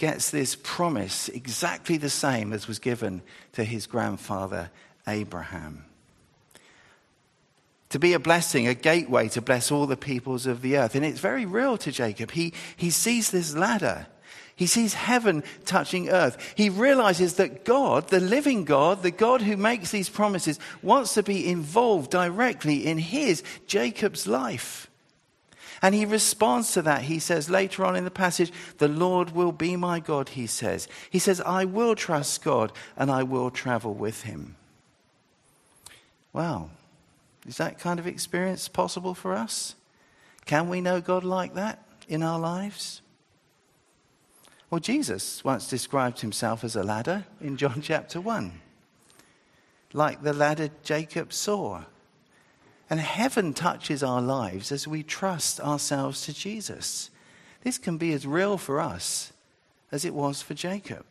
gets 0.02 0.30
this 0.30 0.56
promise 0.64 1.28
exactly 1.28 1.96
the 1.96 2.10
same 2.10 2.52
as 2.52 2.66
was 2.66 2.80
given 2.80 3.22
to 3.52 3.62
his 3.62 3.86
grandfather 3.86 4.68
Abraham. 5.06 5.84
To 7.90 8.00
be 8.00 8.12
a 8.12 8.18
blessing, 8.18 8.66
a 8.66 8.74
gateway 8.74 9.28
to 9.28 9.40
bless 9.40 9.70
all 9.70 9.86
the 9.86 9.96
peoples 9.96 10.44
of 10.44 10.60
the 10.60 10.76
earth. 10.76 10.96
And 10.96 11.04
it's 11.04 11.20
very 11.20 11.46
real 11.46 11.78
to 11.78 11.92
Jacob. 11.92 12.32
He, 12.32 12.52
he 12.76 12.90
sees 12.90 13.30
this 13.30 13.54
ladder. 13.54 14.08
He 14.56 14.66
sees 14.66 14.92
heaven 14.92 15.44
touching 15.66 16.08
earth. 16.08 16.52
He 16.56 16.68
realizes 16.68 17.34
that 17.34 17.64
God, 17.64 18.08
the 18.08 18.18
living 18.18 18.64
God, 18.64 19.04
the 19.04 19.12
God 19.12 19.40
who 19.40 19.56
makes 19.56 19.92
these 19.92 20.08
promises, 20.08 20.58
wants 20.82 21.14
to 21.14 21.22
be 21.22 21.48
involved 21.48 22.10
directly 22.10 22.86
in 22.86 22.98
his, 22.98 23.44
Jacob's 23.68 24.26
life. 24.26 24.90
And 25.82 25.96
he 25.96 26.04
responds 26.04 26.72
to 26.72 26.82
that. 26.82 27.02
He 27.02 27.18
says 27.18 27.50
later 27.50 27.84
on 27.84 27.96
in 27.96 28.04
the 28.04 28.10
passage, 28.10 28.52
The 28.78 28.86
Lord 28.86 29.32
will 29.32 29.50
be 29.50 29.74
my 29.76 29.98
God, 29.98 30.30
he 30.30 30.46
says. 30.46 30.86
He 31.10 31.18
says, 31.18 31.40
I 31.40 31.64
will 31.64 31.96
trust 31.96 32.44
God 32.44 32.72
and 32.96 33.10
I 33.10 33.24
will 33.24 33.50
travel 33.50 33.92
with 33.92 34.22
him. 34.22 34.54
Wow. 36.32 36.70
Is 37.46 37.56
that 37.56 37.80
kind 37.80 37.98
of 37.98 38.06
experience 38.06 38.68
possible 38.68 39.14
for 39.14 39.34
us? 39.34 39.74
Can 40.46 40.68
we 40.68 40.80
know 40.80 41.00
God 41.00 41.24
like 41.24 41.54
that 41.54 41.82
in 42.08 42.22
our 42.22 42.38
lives? 42.38 43.02
Well, 44.70 44.80
Jesus 44.80 45.44
once 45.44 45.68
described 45.68 46.20
himself 46.20 46.62
as 46.64 46.76
a 46.76 46.84
ladder 46.84 47.26
in 47.40 47.56
John 47.56 47.80
chapter 47.82 48.20
1, 48.20 48.52
like 49.92 50.22
the 50.22 50.32
ladder 50.32 50.70
Jacob 50.84 51.32
saw. 51.32 51.82
And 52.92 53.00
heaven 53.00 53.54
touches 53.54 54.02
our 54.02 54.20
lives 54.20 54.70
as 54.70 54.86
we 54.86 55.02
trust 55.02 55.58
ourselves 55.60 56.26
to 56.26 56.34
Jesus. 56.34 57.08
This 57.62 57.78
can 57.78 57.96
be 57.96 58.12
as 58.12 58.26
real 58.26 58.58
for 58.58 58.80
us 58.80 59.32
as 59.90 60.04
it 60.04 60.12
was 60.12 60.42
for 60.42 60.52
Jacob. 60.52 61.06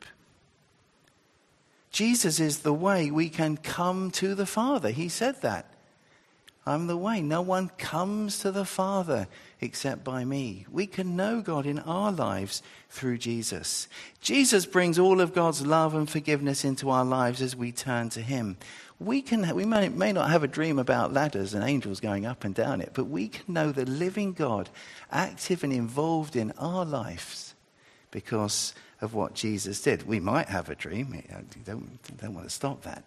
Jesus 1.89 2.39
is 2.39 2.59
the 2.59 2.71
way 2.71 3.09
we 3.09 3.29
can 3.29 3.57
come 3.57 4.11
to 4.11 4.35
the 4.35 4.45
Father. 4.45 4.91
He 4.91 5.09
said 5.09 5.41
that. 5.41 5.73
I'm 6.67 6.85
the 6.85 6.95
way. 6.95 7.23
No 7.23 7.41
one 7.41 7.69
comes 7.69 8.37
to 8.41 8.51
the 8.51 8.63
Father 8.63 9.27
except 9.59 10.03
by 10.03 10.23
me. 10.23 10.67
We 10.71 10.85
can 10.85 11.15
know 11.15 11.41
God 11.41 11.65
in 11.65 11.79
our 11.79 12.11
lives 12.11 12.61
through 12.91 13.17
Jesus. 13.17 13.87
Jesus 14.21 14.67
brings 14.67 14.99
all 14.99 15.19
of 15.19 15.33
God's 15.33 15.65
love 15.65 15.95
and 15.95 16.07
forgiveness 16.07 16.63
into 16.63 16.91
our 16.91 17.03
lives 17.03 17.41
as 17.41 17.55
we 17.55 17.71
turn 17.71 18.09
to 18.09 18.21
Him 18.21 18.57
we, 19.01 19.21
can, 19.23 19.55
we 19.55 19.65
may, 19.65 19.89
may 19.89 20.13
not 20.13 20.29
have 20.29 20.43
a 20.43 20.47
dream 20.47 20.77
about 20.77 21.11
ladders 21.11 21.55
and 21.55 21.63
angels 21.63 21.99
going 21.99 22.25
up 22.25 22.43
and 22.43 22.53
down 22.53 22.81
it, 22.81 22.91
but 22.93 23.05
we 23.05 23.29
can 23.29 23.53
know 23.53 23.71
the 23.71 23.85
living 23.85 24.33
God 24.33 24.69
active 25.11 25.63
and 25.63 25.73
involved 25.73 26.35
in 26.35 26.51
our 26.59 26.85
lives 26.85 27.55
because 28.11 28.75
of 29.01 29.15
what 29.15 29.33
Jesus 29.33 29.81
did. 29.81 30.07
We 30.07 30.19
might 30.19 30.49
have 30.49 30.69
a 30.69 30.75
dream, 30.75 31.13
I 31.15 31.41
don't, 31.65 32.17
don't 32.17 32.33
want 32.35 32.47
to 32.47 32.53
stop 32.53 32.83
that. 32.83 33.03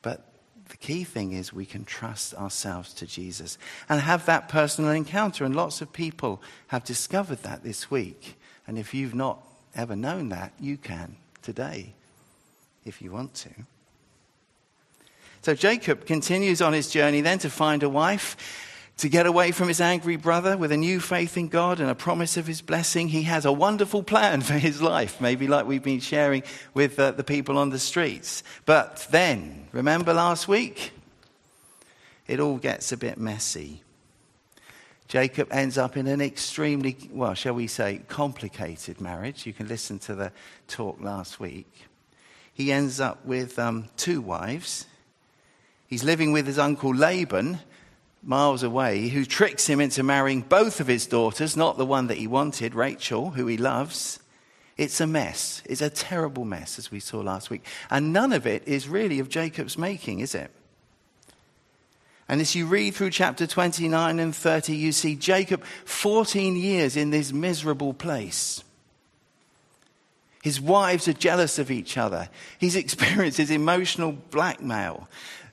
But 0.00 0.24
the 0.68 0.76
key 0.76 1.02
thing 1.02 1.32
is 1.32 1.52
we 1.52 1.66
can 1.66 1.84
trust 1.84 2.34
ourselves 2.34 2.94
to 2.94 3.06
Jesus 3.06 3.58
and 3.88 4.00
have 4.00 4.26
that 4.26 4.48
personal 4.48 4.92
encounter. 4.92 5.44
And 5.44 5.56
lots 5.56 5.80
of 5.80 5.92
people 5.92 6.40
have 6.68 6.84
discovered 6.84 7.42
that 7.42 7.64
this 7.64 7.90
week. 7.90 8.38
And 8.68 8.78
if 8.78 8.94
you've 8.94 9.14
not 9.14 9.42
ever 9.74 9.96
known 9.96 10.28
that, 10.28 10.52
you 10.60 10.76
can 10.76 11.16
today 11.42 11.94
if 12.84 13.02
you 13.02 13.10
want 13.10 13.34
to. 13.34 13.50
So 15.42 15.54
Jacob 15.54 16.06
continues 16.06 16.62
on 16.62 16.72
his 16.72 16.88
journey 16.88 17.20
then 17.20 17.40
to 17.40 17.50
find 17.50 17.82
a 17.82 17.88
wife, 17.88 18.36
to 18.98 19.08
get 19.08 19.26
away 19.26 19.50
from 19.50 19.66
his 19.66 19.80
angry 19.80 20.14
brother 20.14 20.56
with 20.56 20.70
a 20.70 20.76
new 20.76 21.00
faith 21.00 21.36
in 21.36 21.48
God 21.48 21.80
and 21.80 21.90
a 21.90 21.96
promise 21.96 22.36
of 22.36 22.46
his 22.46 22.62
blessing. 22.62 23.08
He 23.08 23.22
has 23.22 23.44
a 23.44 23.50
wonderful 23.50 24.04
plan 24.04 24.42
for 24.42 24.52
his 24.52 24.80
life, 24.80 25.20
maybe 25.20 25.48
like 25.48 25.66
we've 25.66 25.82
been 25.82 25.98
sharing 25.98 26.44
with 26.74 26.96
uh, 27.00 27.10
the 27.10 27.24
people 27.24 27.58
on 27.58 27.70
the 27.70 27.80
streets. 27.80 28.44
But 28.66 29.08
then, 29.10 29.66
remember 29.72 30.14
last 30.14 30.46
week? 30.46 30.92
It 32.28 32.38
all 32.38 32.58
gets 32.58 32.92
a 32.92 32.96
bit 32.96 33.18
messy. 33.18 33.82
Jacob 35.08 35.48
ends 35.50 35.76
up 35.76 35.96
in 35.96 36.06
an 36.06 36.20
extremely, 36.20 36.96
well, 37.10 37.34
shall 37.34 37.54
we 37.54 37.66
say, 37.66 38.00
complicated 38.06 39.00
marriage. 39.00 39.44
You 39.44 39.52
can 39.52 39.66
listen 39.66 39.98
to 40.00 40.14
the 40.14 40.30
talk 40.68 41.00
last 41.00 41.40
week. 41.40 41.86
He 42.54 42.70
ends 42.70 43.00
up 43.00 43.24
with 43.26 43.58
um, 43.58 43.88
two 43.96 44.20
wives. 44.20 44.86
He's 45.92 46.04
living 46.04 46.32
with 46.32 46.46
his 46.46 46.58
uncle 46.58 46.94
Laban, 46.94 47.58
miles 48.22 48.62
away, 48.62 49.08
who 49.08 49.26
tricks 49.26 49.66
him 49.66 49.78
into 49.78 50.02
marrying 50.02 50.40
both 50.40 50.80
of 50.80 50.86
his 50.86 51.04
daughters, 51.04 51.54
not 51.54 51.76
the 51.76 51.84
one 51.84 52.06
that 52.06 52.16
he 52.16 52.26
wanted, 52.26 52.74
Rachel, 52.74 53.32
who 53.32 53.46
he 53.46 53.58
loves. 53.58 54.18
It's 54.78 55.02
a 55.02 55.06
mess. 55.06 55.62
It's 55.66 55.82
a 55.82 55.90
terrible 55.90 56.46
mess, 56.46 56.78
as 56.78 56.90
we 56.90 56.98
saw 56.98 57.20
last 57.20 57.50
week. 57.50 57.66
And 57.90 58.10
none 58.10 58.32
of 58.32 58.46
it 58.46 58.66
is 58.66 58.88
really 58.88 59.18
of 59.18 59.28
Jacob's 59.28 59.76
making, 59.76 60.20
is 60.20 60.34
it? 60.34 60.50
And 62.26 62.40
as 62.40 62.54
you 62.54 62.64
read 62.64 62.94
through 62.94 63.10
chapter 63.10 63.46
29 63.46 64.18
and 64.18 64.34
30, 64.34 64.74
you 64.74 64.92
see 64.92 65.14
Jacob 65.14 65.62
14 65.84 66.56
years 66.56 66.96
in 66.96 67.10
this 67.10 67.34
miserable 67.34 67.92
place. 67.92 68.64
His 70.42 70.60
wives 70.60 71.06
are 71.06 71.12
jealous 71.12 71.58
of 71.58 71.70
each 71.70 71.98
other. 71.98 72.30
He's 72.58 72.76
experienced 72.76 73.36
his 73.36 73.50
emotional 73.52 74.12
blackmail. 74.12 75.06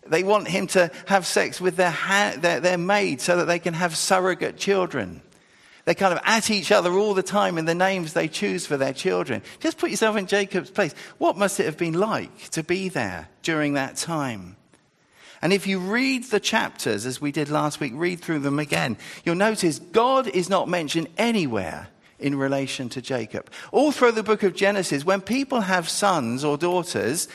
They 0.10 0.24
want 0.24 0.48
him 0.48 0.68
to 0.68 0.92
have 1.08 1.26
sex 1.26 1.62
with 1.62 1.76
their, 1.76 1.92
ha- 1.92 2.36
their, 2.38 2.60
their 2.60 2.78
maid 2.78 3.22
so 3.22 3.38
that 3.38 3.46
they 3.46 3.60
can 3.60 3.74
have 3.74 3.96
surrogate 3.96 4.58
children. 4.58 5.22
They're 5.86 5.96
kind 5.96 6.14
of 6.14 6.20
at 6.24 6.52
each 6.52 6.72
other 6.72 6.94
all 6.94 7.14
the 7.14 7.24
time 7.24 7.58
in 7.58 7.66
the 7.66 7.74
names 7.74 8.14
they 8.14 8.28
choose 8.28 8.66
for 8.66 8.78
their 8.78 8.94
children. 8.94 9.42
Just 9.60 9.78
put 9.78 9.90
yourself 9.90 10.18
in 10.18 10.28
Jacob's 10.28 10.70
place. 10.70 10.94
What 11.18 11.38
must 11.38 11.60
it 11.60 11.66
have 11.66 11.78
been 11.78 11.94
like 11.94 12.50
to 12.50 12.64
be 12.64 12.90
there 12.90 13.28
during 13.42 13.74
that 13.74 13.96
time? 13.96 14.56
And 15.42 15.54
if 15.54 15.68
you 15.68 15.80
read 15.80 16.26
the 16.26 16.40
chapters, 16.40 17.06
as 17.06 17.22
we 17.22 17.32
did 17.32 17.50
last 17.50 17.80
week, 17.80 17.94
read 17.96 18.20
through 18.20 18.40
them 18.40 18.60
again, 18.60 18.98
you'll 19.24 19.36
notice 19.36 19.80
God 19.80 20.28
is 20.28 20.50
not 20.50 20.68
mentioned 20.68 21.08
anywhere 21.18 21.88
in 22.20 22.36
relation 22.36 22.90
to 22.90 23.02
Jacob. 23.02 23.50
All 23.72 23.92
through 23.92 24.12
the 24.12 24.24
book 24.24 24.44
of 24.44 24.54
Genesis, 24.54 25.06
when 25.06 25.22
people 25.22 25.62
have 25.62 25.88
sons 25.88 26.44
or 26.44 26.58
daughters, 26.58 27.30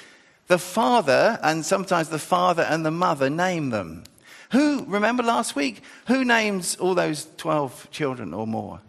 the 0.46 0.58
father, 0.58 1.38
and 1.42 1.64
sometimes 1.64 2.08
the 2.08 2.18
father 2.18 2.62
and 2.62 2.84
the 2.84 2.90
mother, 2.90 3.30
name 3.30 3.70
them. 3.70 4.04
Who, 4.52 4.84
remember 4.86 5.22
last 5.22 5.56
week, 5.56 5.82
who 6.06 6.24
names 6.24 6.76
all 6.76 6.94
those 6.94 7.26
12 7.38 7.90
children 7.90 8.34
or 8.34 8.46
more? 8.46 8.80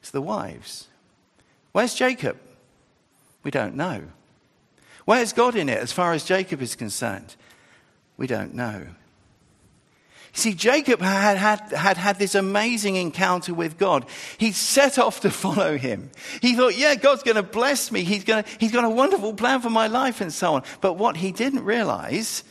It's 0.00 0.10
the 0.10 0.20
wives. 0.20 0.88
Where's 1.72 1.94
Jacob? 1.94 2.38
We 3.42 3.50
don't 3.50 3.74
know. 3.74 4.04
Where's 5.04 5.32
God 5.32 5.56
in 5.56 5.68
it 5.68 5.78
as 5.78 5.92
far 5.92 6.12
as 6.12 6.24
Jacob 6.24 6.62
is 6.62 6.76
concerned? 6.76 7.36
We 8.16 8.26
don't 8.26 8.54
know. 8.54 8.86
See, 10.36 10.52
Jacob 10.52 11.00
had 11.00 11.36
had, 11.36 11.60
had 11.72 11.96
had 11.96 12.18
this 12.18 12.34
amazing 12.34 12.96
encounter 12.96 13.54
with 13.54 13.78
God. 13.78 14.04
He 14.36 14.50
set 14.50 14.98
off 14.98 15.20
to 15.20 15.30
follow 15.30 15.78
him. 15.78 16.10
He 16.42 16.54
thought, 16.54 16.76
yeah, 16.76 16.96
God's 16.96 17.22
going 17.22 17.36
to 17.36 17.44
bless 17.44 17.92
me. 17.92 18.02
He's, 18.02 18.24
going 18.24 18.42
to, 18.42 18.50
he's 18.58 18.72
got 18.72 18.84
a 18.84 18.90
wonderful 18.90 19.32
plan 19.34 19.60
for 19.60 19.70
my 19.70 19.86
life 19.86 20.20
and 20.20 20.32
so 20.32 20.54
on. 20.54 20.64
But 20.80 20.94
what 20.94 21.16
he 21.16 21.30
didn't 21.30 21.64
realize 21.64 22.42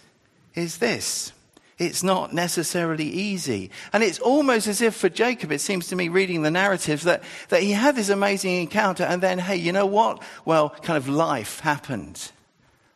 is 0.56 0.78
this. 0.78 1.34
It's 1.78 2.04
not 2.04 2.34
necessarily 2.34 3.06
easy. 3.06 3.70
And 3.92 4.02
it's 4.02 4.20
almost 4.20 4.68
as 4.68 4.82
if 4.82 4.96
for 4.96 5.10
Jacob, 5.10 5.52
it 5.52 5.60
seems 5.60 5.88
to 5.88 5.98
me 5.98 6.08
reading 6.08 6.42
the 6.42 6.52
narratives, 6.52 7.04
that, 7.04 7.22
that 7.50 7.64
he 7.64 7.72
had 7.72 7.98
this 7.98 8.10
amazing 8.10 8.62
encounter 8.62 9.04
and 9.04 9.22
then, 9.22 9.40
hey, 9.40 9.58
you 9.58 9.74
know 9.74 9.88
what? 9.88 10.24
Well, 10.46 10.70
kind 10.70 10.96
of 10.96 11.10
life 11.10 11.60
happened. 11.60 12.32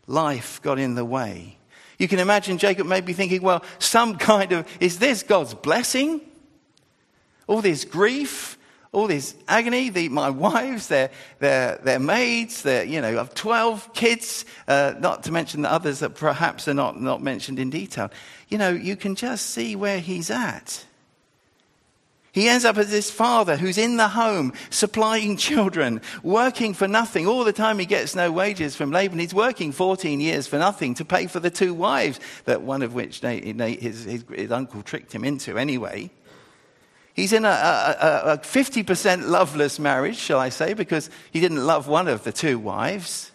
Life 0.05 0.61
got 0.61 0.79
in 0.79 0.95
the 0.95 1.03
way. 1.03 1.56
You 1.97 2.07
can 2.07 2.19
imagine 2.19 2.57
Jacob 2.57 2.87
maybe 2.87 3.13
thinking, 3.13 3.41
well, 3.41 3.63
some 3.79 4.17
kind 4.17 4.51
of, 4.51 4.67
is 4.79 4.99
this 4.99 5.23
God's 5.23 5.53
blessing? 5.53 6.21
All 7.47 7.61
this 7.61 7.85
grief, 7.85 8.57
all 8.91 9.07
this 9.07 9.35
agony, 9.47 9.89
the, 9.89 10.09
my 10.09 10.29
wives, 10.45 10.87
their, 10.87 11.09
their, 11.39 11.77
their 11.77 11.99
maids, 11.99 12.61
their, 12.61 12.83
you 12.83 13.01
know, 13.01 13.19
I've 13.19 13.33
12 13.33 13.93
kids, 13.93 14.45
uh, 14.67 14.93
not 14.99 15.23
to 15.23 15.31
mention 15.31 15.61
the 15.61 15.71
others 15.71 15.99
that 15.99 16.15
perhaps 16.15 16.67
are 16.67 16.73
not, 16.73 17.01
not 17.01 17.21
mentioned 17.21 17.59
in 17.59 17.69
detail. 17.69 18.11
You 18.49 18.57
know, 18.57 18.69
you 18.69 18.95
can 18.95 19.15
just 19.15 19.47
see 19.47 19.75
where 19.75 19.99
he's 19.99 20.29
at. 20.29 20.85
He 22.37 22.49
ends 22.49 22.65
up 22.65 22.77
as 22.77 22.91
this 22.91 23.09
father 23.09 23.57
who's 23.57 23.79
in 23.79 23.97
the 23.97 24.09
home, 24.09 24.53
supplying 24.69 25.37
children, 25.47 26.01
working 26.21 26.75
for 26.75 26.87
nothing. 26.87 27.25
All 27.25 27.43
the 27.43 27.51
time 27.51 27.79
he 27.79 27.87
gets 27.87 28.13
no 28.13 28.31
wages 28.31 28.75
from 28.75 28.91
Laban. 28.91 29.17
He's 29.17 29.33
working 29.33 29.71
14 29.71 30.19
years 30.19 30.45
for 30.45 30.59
nothing 30.59 30.93
to 30.93 31.03
pay 31.03 31.25
for 31.25 31.39
the 31.39 31.49
two 31.49 31.73
wives, 31.73 32.19
that 32.45 32.61
one 32.61 32.83
of 32.83 32.93
which 32.93 33.21
his, 33.21 34.03
his, 34.03 34.23
his 34.31 34.51
uncle 34.51 34.83
tricked 34.83 35.15
him 35.15 35.23
into 35.23 35.57
anyway. 35.57 36.11
He's 37.15 37.33
in 37.33 37.43
a, 37.43 37.47
a, 37.49 38.21
a 38.33 38.37
50% 38.37 39.27
loveless 39.27 39.79
marriage, 39.79 40.17
shall 40.17 40.39
I 40.39 40.49
say, 40.49 40.75
because 40.75 41.09
he 41.31 41.39
didn't 41.39 41.65
love 41.65 41.87
one 41.87 42.07
of 42.07 42.23
the 42.23 42.31
two 42.31 42.59
wives. 42.59 43.31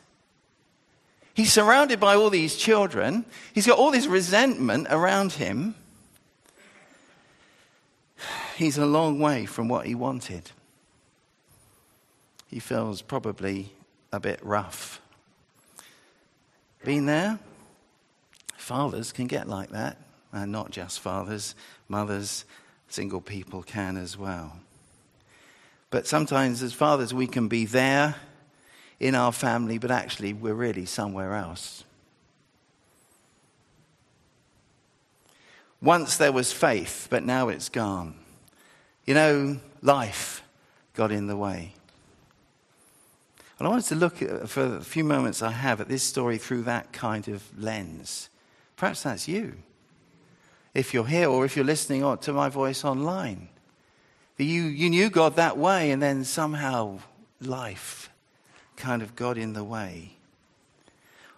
He's 1.35 1.52
surrounded 1.52 1.99
by 1.99 2.14
all 2.14 2.30
these 2.30 2.54
children. 2.54 3.25
He's 3.52 3.66
got 3.66 3.80
all 3.80 3.90
this 3.90 4.06
resentment 4.06 4.87
around 4.90 5.32
him 5.32 5.75
he's 8.56 8.78
a 8.78 8.87
long 8.87 9.18
way 9.18 9.47
from 9.47 9.68
what 9.68 9.87
he 9.87 9.94
wanted. 9.94 10.50
He 12.49 12.59
feels 12.59 13.02
probably 13.02 13.73
a 14.12 14.21
bit 14.21 14.40
rough. 14.42 15.00
Been 16.85 17.06
there? 17.06 17.38
Fathers 18.56 19.12
can 19.12 19.26
get 19.26 19.49
like 19.49 19.71
that, 19.71 19.97
and 20.32 20.52
not 20.52 20.71
just 20.71 21.00
fathers, 21.00 21.54
mothers, 21.88 22.44
single 22.88 23.21
people 23.21 23.62
can 23.62 23.97
as 23.97 24.16
well. 24.18 24.56
But 25.90 26.06
sometimes, 26.06 26.62
as 26.62 26.73
fathers, 26.73 27.12
we 27.12 27.26
can 27.26 27.49
be 27.49 27.66
there 27.66 28.16
in 29.00 29.14
our 29.14 29.32
family, 29.32 29.78
but 29.78 29.90
actually, 29.90 30.32
we're 30.32 30.54
really 30.54 30.87
somewhere 30.87 31.35
else. 31.35 31.85
Once 35.80 36.16
there 36.16 36.32
was 36.32 36.52
faith, 36.52 37.09
but 37.11 37.25
now 37.25 37.49
it's 37.49 37.68
gone. 37.68 38.22
You 39.06 39.14
know, 39.14 39.59
life 39.80 40.42
got 40.94 41.11
in 41.11 41.26
the 41.26 41.37
way. 41.37 41.75
And 43.59 43.68
I 43.68 43.71
wanted 43.71 43.87
to 43.87 43.94
look 43.94 44.23
at, 44.23 44.49
for 44.49 44.76
a 44.76 44.80
few 44.80 45.04
moments 45.04 45.42
I 45.42 45.52
have 45.52 45.80
at 45.80 45.88
this 45.88 46.02
story 46.02 46.38
through 46.38 46.62
that 46.62 46.92
kind 46.92 47.28
of 47.28 47.42
lens. 47.56 48.28
Perhaps 48.76 49.04
that's 49.04 49.28
you. 49.28 49.54
If 50.75 50.92
you're 50.94 51.06
here 51.06 51.28
or 51.28 51.44
if 51.44 51.54
you're 51.54 51.64
listening 51.64 52.16
to 52.18 52.32
my 52.32 52.49
voice 52.49 52.85
online. 52.85 53.49
You, 54.38 54.62
you 54.62 54.90
knew 54.90 55.11
God 55.11 55.37
that 55.37 55.56
way, 55.56 55.92
and 55.92 56.02
then 56.02 56.25
somehow 56.25 56.99
life 57.40 58.11
kind 58.76 59.02
of 59.02 59.14
got 59.14 59.38
in 59.38 59.52
the 59.52 59.62
way. 59.62 60.16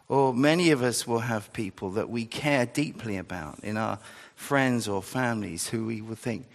Or 0.08 0.32
many 0.32 0.70
of 0.70 0.82
us 0.82 1.06
will 1.06 1.20
have 1.20 1.52
people 1.52 1.90
that 1.90 2.08
we 2.08 2.24
care 2.24 2.64
deeply 2.64 3.16
about 3.16 3.58
in 3.60 3.76
our 3.76 3.98
friends 4.34 4.88
or 4.88 5.02
families 5.02 5.68
who 5.68 5.86
we 5.86 6.00
would 6.00 6.18
think, 6.18 6.46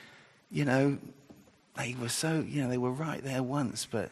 you 0.51 0.65
know, 0.65 0.97
they 1.77 1.95
were 1.99 2.09
so, 2.09 2.45
you 2.47 2.61
know, 2.61 2.69
they 2.69 2.77
were 2.77 2.91
right 2.91 3.23
there 3.23 3.43
once, 3.43 3.87
but 3.89 4.09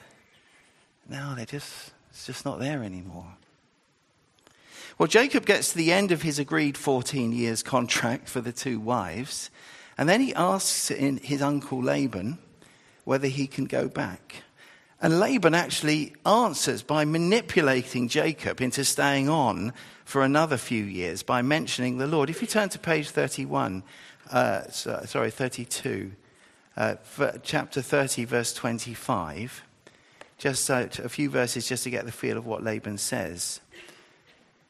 now 1.09 1.33
they're 1.35 1.45
just, 1.45 1.91
it's 2.09 2.25
just 2.25 2.45
not 2.45 2.59
there 2.59 2.83
anymore. 2.83 3.33
Well, 4.97 5.07
Jacob 5.07 5.45
gets 5.45 5.71
to 5.71 5.77
the 5.77 5.91
end 5.91 6.11
of 6.11 6.23
his 6.23 6.39
agreed 6.39 6.77
14 6.77 7.31
years 7.31 7.61
contract 7.61 8.29
for 8.29 8.41
the 8.41 8.51
two 8.51 8.79
wives, 8.79 9.49
and 9.97 10.07
then 10.07 10.21
he 10.21 10.33
asks 10.33 10.87
his 10.87 11.41
uncle 11.41 11.83
Laban 11.83 12.39
whether 13.03 13.27
he 13.27 13.47
can 13.47 13.65
go 13.65 13.87
back. 13.87 14.43
And 14.99 15.19
Laban 15.19 15.53
actually 15.53 16.15
answers 16.25 16.81
by 16.81 17.05
manipulating 17.05 18.07
Jacob 18.07 18.59
into 18.59 18.83
staying 18.83 19.29
on 19.29 19.71
for 20.03 20.23
another 20.23 20.57
few 20.57 20.83
years 20.83 21.21
by 21.21 21.41
mentioning 21.41 21.99
the 21.99 22.07
Lord. 22.07 22.29
If 22.29 22.41
you 22.41 22.47
turn 22.47 22.69
to 22.69 22.79
page 22.79 23.09
31, 23.09 23.83
uh, 24.31 24.67
sorry, 24.69 25.29
32, 25.29 26.11
uh, 26.77 26.95
chapter 27.43 27.81
30, 27.81 28.25
verse 28.25 28.53
25, 28.53 29.63
just 30.37 30.69
uh, 30.69 30.87
a 31.03 31.09
few 31.09 31.29
verses 31.29 31.67
just 31.67 31.83
to 31.83 31.89
get 31.89 32.05
the 32.05 32.11
feel 32.11 32.37
of 32.37 32.45
what 32.45 32.63
Laban 32.63 32.99
says. 32.99 33.59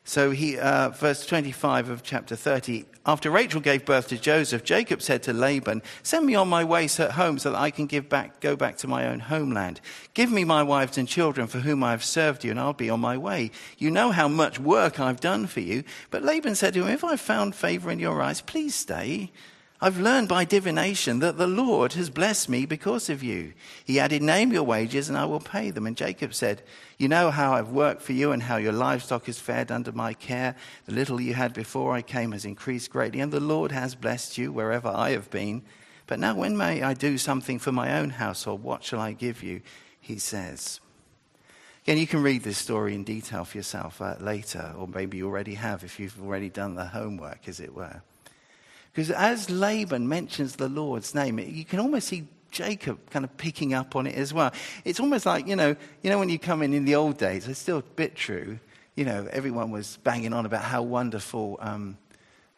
So 0.06 0.32
he, 0.32 0.58
uh, 0.58 0.90
verse 0.92 1.26
25 1.26 1.90
of 1.90 2.02
chapter 2.02 2.38
30, 2.38 2.86
after 3.06 3.30
Rachel 3.30 3.60
gave 3.60 3.84
birth 3.84 4.08
to 4.08 4.18
Joseph, 4.18 4.64
Jacob 4.64 5.02
said 5.02 5.22
to 5.24 5.34
Laban, 5.34 5.82
send 6.02 6.26
me 6.26 6.34
on 6.34 6.48
my 6.48 6.64
way 6.64 6.88
home 6.88 7.40
so 7.40 7.52
that 7.52 7.60
I 7.60 7.72
can 7.72 7.88
give 7.88 8.08
back, 8.08 8.40
go 8.40 8.56
back 8.56 8.78
to 8.78 8.88
my 8.88 9.06
own 9.06 9.20
homeland. 9.20 9.82
Give 10.14 10.32
me 10.32 10.46
my 10.46 10.64
wives 10.64 10.98
and 10.98 11.10
children 11.10 11.48
for 11.48 11.60
whom 11.60 11.84
I 11.84 11.92
have 11.92 12.06
served 12.06 12.46
you 12.46 12.52
and 12.52 12.60
I'll 12.60 12.72
be 12.72 12.90
on 12.90 13.02
my 13.02 13.18
way. 13.18 13.52
You 13.78 13.92
know 13.92 14.12
how 14.12 14.30
much 14.30 14.62
work 14.62 14.98
I've 14.98 15.20
done 15.20 15.46
for 15.46 15.60
you. 15.60 15.84
But 16.10 16.24
Laban 16.24 16.56
said 16.56 16.74
to 16.76 16.86
him, 16.86 16.94
if 16.94 17.04
I've 17.04 17.20
found 17.20 17.54
favor 17.54 17.92
in 17.92 18.00
your 18.00 18.22
eyes, 18.22 18.40
please 18.40 18.76
stay. 18.76 19.32
I've 19.80 20.00
learned 20.00 20.28
by 20.28 20.44
divination 20.44 21.20
that 21.20 21.38
the 21.38 21.46
Lord 21.46 21.94
has 21.94 22.10
blessed 22.10 22.50
me 22.50 22.66
because 22.66 23.12
of 23.12 23.22
you. 23.22 23.54
He 23.86 24.00
added, 24.00 24.24
Name 24.24 24.52
your 24.52 24.64
wages 24.64 25.08
and 25.08 25.16
I 25.16 25.26
will 25.26 25.40
pay 25.40 25.70
them. 25.70 25.86
And 25.86 25.96
Jacob 25.96 26.34
said, 26.34 26.64
You 26.98 27.08
know 27.08 27.30
how 27.30 27.54
I've 27.54 27.70
worked 27.70 28.02
for 28.02 28.14
you 28.14 28.32
and 28.32 28.42
how 28.42 28.58
your 28.58 28.72
livestock 28.72 29.28
has 29.28 29.40
fared 29.40 29.72
under 29.72 29.92
my 29.92 30.14
care. 30.14 30.56
The 30.86 30.94
little 30.94 31.22
you 31.22 31.36
had 31.36 31.54
before 31.54 31.94
I 31.94 32.02
came 32.02 32.32
has 32.32 32.44
increased 32.44 32.90
greatly, 32.90 33.20
and 33.20 33.32
the 33.32 33.40
Lord 33.40 33.72
has 33.72 33.94
blessed 33.94 34.40
you 34.40 34.52
wherever 34.52 34.88
I 34.88 35.12
have 35.12 35.30
been. 35.30 35.62
But 36.08 36.20
now, 36.20 36.34
when 36.34 36.58
may 36.58 36.82
I 36.82 36.96
do 36.96 37.20
something 37.20 37.60
for 37.60 37.72
my 37.72 38.00
own 38.00 38.10
household? 38.10 38.64
What 38.64 38.84
shall 38.84 39.00
I 39.00 39.12
give 39.12 39.44
you? 39.44 39.62
He 40.02 40.18
says. 40.18 40.80
Again, 41.84 42.00
you 42.00 42.08
can 42.08 42.24
read 42.24 42.44
this 42.44 42.58
story 42.58 42.96
in 42.96 43.04
detail 43.04 43.46
for 43.46 43.58
yourself 43.58 44.02
uh, 44.02 44.16
later, 44.20 44.74
or 44.76 44.88
maybe 44.88 45.18
you 45.18 45.28
already 45.28 45.54
have 45.54 45.84
if 45.84 46.00
you've 46.00 46.20
already 46.20 46.50
done 46.50 46.74
the 46.74 46.86
homework, 46.86 47.48
as 47.48 47.60
it 47.60 47.76
were. 47.76 48.02
Because 48.98 49.12
as 49.12 49.52
Laban 49.52 50.10
mentions 50.10 50.56
the 50.56 50.68
Lord's 50.68 51.14
name, 51.14 51.38
you 51.38 51.64
can 51.64 51.80
almost 51.80 52.08
see 52.08 52.28
Jacob 52.50 52.98
kind 53.12 53.24
of 53.24 53.38
picking 53.38 53.76
up 53.76 53.96
on 53.96 54.08
it 54.08 54.16
as 54.16 54.34
well. 54.34 54.52
It's 54.86 55.00
almost 55.00 55.24
like, 55.28 55.48
you 55.48 55.56
know, 55.56 55.76
you 56.02 56.10
know 56.10 56.18
when 56.18 56.30
you 56.30 56.40
come 56.40 56.64
in 56.64 56.74
in 56.74 56.84
the 56.84 56.96
old 56.96 57.20
days, 57.20 57.48
it's 57.48 57.60
still 57.60 57.78
a 57.78 57.84
bit 57.84 58.16
true. 58.16 58.58
You 58.96 59.06
know, 59.06 59.28
everyone 59.32 59.70
was 59.70 59.98
banging 59.98 60.34
on 60.34 60.48
about 60.48 60.64
how 60.64 60.82
wonderful 60.82 61.60
um, 61.62 61.96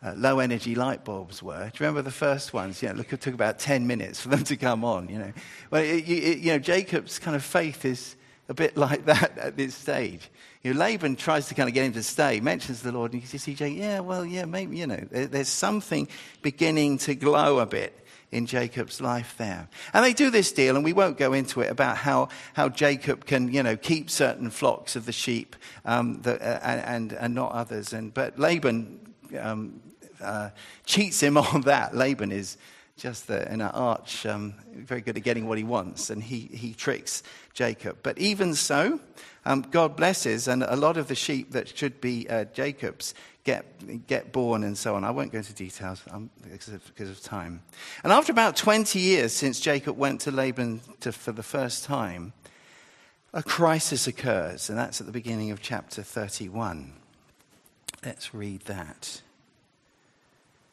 uh, 0.01 0.13
low 0.15 0.39
energy 0.39 0.75
light 0.75 1.03
bulbs 1.03 1.43
were. 1.43 1.59
Do 1.59 1.65
you 1.65 1.71
remember 1.81 2.03
the 2.03 2.09
first 2.09 2.53
ones? 2.53 2.81
Know, 2.81 2.93
look, 2.93 3.11
it 3.11 3.19
took 3.19 3.33
about 3.33 3.59
10 3.59 3.85
minutes 3.85 4.21
for 4.21 4.29
them 4.29 4.45
to 4.45 4.55
come 4.55 4.85
on, 4.85 5.09
you 5.09 5.19
know. 5.19 5.33
Well, 5.71 5.83
it, 5.83 6.07
it, 6.07 6.39
you 6.39 6.53
know, 6.53 6.59
Jacob's 6.59 7.19
kind 7.19 7.35
of 7.35 7.43
faith 7.43 7.83
is 7.83 8.15
a 8.49 8.53
bit 8.53 8.75
like 8.75 9.05
that 9.05 9.37
at 9.37 9.55
this 9.55 9.75
stage. 9.75 10.29
You 10.63 10.73
know, 10.73 10.79
Laban 10.79 11.15
tries 11.15 11.47
to 11.47 11.55
kind 11.55 11.69
of 11.69 11.75
get 11.75 11.85
him 11.85 11.93
to 11.93 12.03
stay, 12.03 12.41
mentions 12.41 12.81
the 12.81 12.91
Lord, 12.91 13.13
and 13.13 13.21
you 13.21 13.39
see 13.39 13.53
Jacob, 13.53 13.77
yeah, 13.77 13.99
well, 13.99 14.25
yeah, 14.25 14.45
maybe, 14.45 14.77
you 14.77 14.87
know, 14.87 15.07
there's 15.11 15.47
something 15.47 16.07
beginning 16.41 16.97
to 16.99 17.15
glow 17.15 17.59
a 17.59 17.65
bit 17.65 17.95
in 18.31 18.45
Jacob's 18.45 19.01
life 19.01 19.35
there. 19.37 19.67
And 19.93 20.03
they 20.03 20.13
do 20.13 20.29
this 20.29 20.51
deal, 20.51 20.75
and 20.75 20.83
we 20.83 20.93
won't 20.93 21.17
go 21.17 21.33
into 21.33 21.61
it 21.61 21.71
about 21.71 21.97
how, 21.97 22.29
how 22.53 22.69
Jacob 22.69 23.25
can, 23.25 23.53
you 23.53 23.63
know, 23.63 23.77
keep 23.77 24.09
certain 24.09 24.49
flocks 24.49 24.95
of 24.95 25.05
the 25.05 25.11
sheep 25.11 25.55
um, 25.85 26.21
that, 26.23 26.41
uh, 26.41 26.59
and, 26.63 27.13
and 27.13 27.33
not 27.33 27.51
others. 27.51 27.93
And, 27.93 28.13
but 28.13 28.37
Laban 28.37 29.13
um, 29.39 29.79
uh, 30.21 30.49
cheats 30.85 31.21
him 31.21 31.37
on 31.37 31.61
that. 31.61 31.95
Laban 31.95 32.31
is 32.31 32.57
just 32.99 33.27
the, 33.27 33.49
an 33.49 33.61
arch, 33.61 34.25
um, 34.25 34.53
very 34.75 35.01
good 35.01 35.17
at 35.17 35.23
getting 35.23 35.47
what 35.47 35.57
he 35.57 35.63
wants, 35.63 36.09
and 36.09 36.21
he, 36.21 36.49
he 36.53 36.73
tricks 36.73 37.23
Jacob. 37.53 37.97
But 38.03 38.17
even 38.19 38.53
so, 38.53 38.99
um, 39.45 39.61
God 39.61 39.95
blesses, 39.95 40.47
and 40.47 40.63
a 40.63 40.75
lot 40.75 40.97
of 40.97 41.07
the 41.07 41.15
sheep 41.15 41.51
that 41.53 41.75
should 41.75 42.01
be 42.01 42.29
uh, 42.29 42.43
Jacob's 42.45 43.15
get, 43.45 44.05
get 44.05 44.31
born 44.31 44.63
and 44.63 44.77
so 44.77 44.95
on. 44.95 45.03
I 45.03 45.11
won't 45.11 45.31
go 45.31 45.37
into 45.39 45.53
details 45.53 46.03
um, 46.11 46.29
because, 46.43 46.67
of, 46.67 46.85
because, 46.85 47.09
of, 47.09 47.21
time. 47.21 47.61
And 48.03 48.11
after 48.11 48.31
about 48.31 48.55
20 48.55 48.99
years 48.99 49.33
since 49.33 49.59
Jacob 49.59 49.97
went 49.97 50.21
to 50.21 50.31
Laban 50.31 50.81
to, 50.99 51.11
for 51.11 51.31
the 51.31 51.43
first 51.43 51.85
time, 51.85 52.33
a 53.33 53.41
crisis 53.41 54.07
occurs, 54.07 54.69
and 54.69 54.77
that's 54.77 54.99
at 54.99 55.07
the 55.07 55.13
beginning 55.13 55.51
of 55.51 55.61
chapter 55.61 56.03
31. 56.03 56.93
Let's 58.03 58.33
read 58.33 58.61
that. 58.61 59.21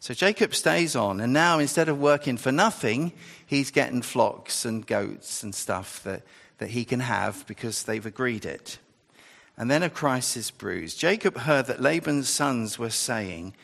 So 0.01 0.15
Jacob 0.15 0.55
stays 0.55 0.95
on, 0.95 1.21
and 1.21 1.33
now 1.33 1.59
instead 1.59 1.89
of 1.89 1.99
working 1.99 2.37
for 2.37 2.53
nothing, 2.53 3.13
he's 3.47 3.71
getting 3.71 4.03
flocks 4.03 4.65
and 4.65 4.87
goats 4.87 5.43
and 5.43 5.55
stuff 5.55 6.03
that, 6.05 6.23
that 6.59 6.71
he 6.71 6.85
can 6.85 7.01
have 7.01 7.47
because 7.47 7.83
they've 7.83 8.05
agreed 8.05 8.45
it. 8.45 8.79
And 9.57 9.71
then 9.71 9.83
a 9.83 9.91
crisis 9.91 10.51
brews. 10.51 10.95
Jacob 10.95 11.39
heard 11.39 11.67
that 11.67 11.81
Laban's 11.81 12.29
sons 12.29 12.79
were 12.79 12.91
saying, 12.91 13.55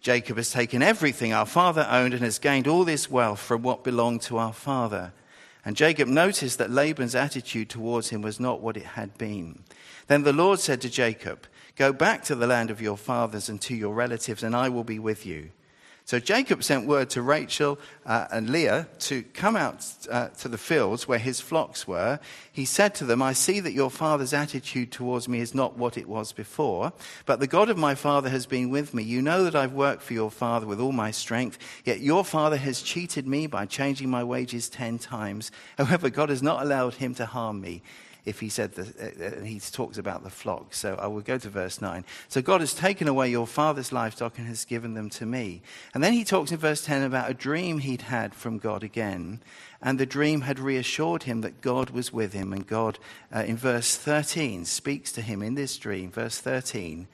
Jacob 0.00 0.36
has 0.36 0.50
taken 0.50 0.82
everything 0.82 1.32
our 1.32 1.46
father 1.46 1.86
owned 1.90 2.14
and 2.14 2.22
has 2.22 2.38
gained 2.38 2.68
all 2.68 2.84
this 2.84 3.10
wealth 3.10 3.40
from 3.40 3.62
what 3.62 3.84
belonged 3.84 4.22
to 4.22 4.38
our 4.38 4.52
father. 4.52 5.12
And 5.64 5.76
Jacob 5.76 6.08
noticed 6.08 6.58
that 6.58 6.70
Laban's 6.70 7.14
attitude 7.14 7.68
towards 7.68 8.08
him 8.08 8.22
was 8.22 8.40
not 8.40 8.60
what 8.60 8.76
it 8.76 8.84
had 8.84 9.16
been. 9.18 9.62
Then 10.06 10.22
the 10.22 10.32
Lord 10.32 10.58
said 10.58 10.80
to 10.82 10.90
Jacob, 10.90 11.46
Go 11.76 11.92
back 11.92 12.24
to 12.24 12.34
the 12.34 12.46
land 12.46 12.70
of 12.70 12.80
your 12.80 12.96
fathers 12.96 13.48
and 13.48 13.60
to 13.62 13.74
your 13.74 13.94
relatives, 13.94 14.42
and 14.42 14.56
I 14.56 14.68
will 14.68 14.84
be 14.84 14.98
with 14.98 15.24
you. 15.24 15.50
So 16.10 16.18
Jacob 16.18 16.64
sent 16.64 16.88
word 16.88 17.08
to 17.10 17.22
Rachel 17.22 17.78
uh, 18.04 18.26
and 18.32 18.50
Leah 18.50 18.88
to 18.98 19.22
come 19.22 19.54
out 19.54 19.86
uh, 20.10 20.26
to 20.40 20.48
the 20.48 20.58
fields 20.58 21.06
where 21.06 21.20
his 21.20 21.40
flocks 21.40 21.86
were. 21.86 22.18
He 22.50 22.64
said 22.64 22.96
to 22.96 23.04
them, 23.04 23.22
I 23.22 23.32
see 23.32 23.60
that 23.60 23.74
your 23.74 23.92
father's 23.92 24.32
attitude 24.32 24.90
towards 24.90 25.28
me 25.28 25.38
is 25.38 25.54
not 25.54 25.78
what 25.78 25.96
it 25.96 26.08
was 26.08 26.32
before, 26.32 26.92
but 27.26 27.38
the 27.38 27.46
God 27.46 27.70
of 27.70 27.78
my 27.78 27.94
father 27.94 28.28
has 28.28 28.44
been 28.44 28.70
with 28.70 28.92
me. 28.92 29.04
You 29.04 29.22
know 29.22 29.44
that 29.44 29.54
I've 29.54 29.72
worked 29.72 30.02
for 30.02 30.14
your 30.14 30.32
father 30.32 30.66
with 30.66 30.80
all 30.80 30.90
my 30.90 31.12
strength, 31.12 31.58
yet 31.84 32.00
your 32.00 32.24
father 32.24 32.56
has 32.56 32.82
cheated 32.82 33.28
me 33.28 33.46
by 33.46 33.66
changing 33.66 34.10
my 34.10 34.24
wages 34.24 34.68
ten 34.68 34.98
times. 34.98 35.52
However, 35.78 36.10
God 36.10 36.28
has 36.30 36.42
not 36.42 36.60
allowed 36.60 36.94
him 36.94 37.14
to 37.14 37.26
harm 37.26 37.60
me 37.60 37.82
if 38.24 38.40
he 38.40 38.48
said 38.48 38.74
that, 38.74 38.96
uh, 38.98 39.40
uh, 39.40 39.44
he 39.44 39.60
talks 39.60 39.98
about 39.98 40.22
the 40.22 40.30
flock. 40.30 40.74
So 40.74 40.94
I 41.00 41.06
will 41.06 41.20
go 41.20 41.38
to 41.38 41.48
verse 41.48 41.80
9. 41.80 42.04
So 42.28 42.42
God 42.42 42.60
has 42.60 42.74
taken 42.74 43.08
away 43.08 43.30
your 43.30 43.46
father's 43.46 43.92
livestock 43.92 44.38
and 44.38 44.46
has 44.46 44.64
given 44.64 44.94
them 44.94 45.10
to 45.10 45.26
me. 45.26 45.62
And 45.94 46.02
then 46.04 46.12
he 46.12 46.24
talks 46.24 46.52
in 46.52 46.58
verse 46.58 46.84
10 46.84 47.02
about 47.02 47.30
a 47.30 47.34
dream 47.34 47.78
he'd 47.78 48.02
had 48.02 48.34
from 48.34 48.58
God 48.58 48.82
again. 48.82 49.40
And 49.82 49.98
the 49.98 50.06
dream 50.06 50.42
had 50.42 50.58
reassured 50.58 51.22
him 51.22 51.40
that 51.40 51.60
God 51.60 51.90
was 51.90 52.12
with 52.12 52.32
him. 52.32 52.52
And 52.52 52.66
God, 52.66 52.98
uh, 53.34 53.40
in 53.40 53.56
verse 53.56 53.96
13, 53.96 54.64
speaks 54.64 55.12
to 55.12 55.22
him 55.22 55.42
in 55.42 55.54
this 55.54 55.76
dream. 55.76 56.10
Verse 56.10 56.38
13. 56.38 57.08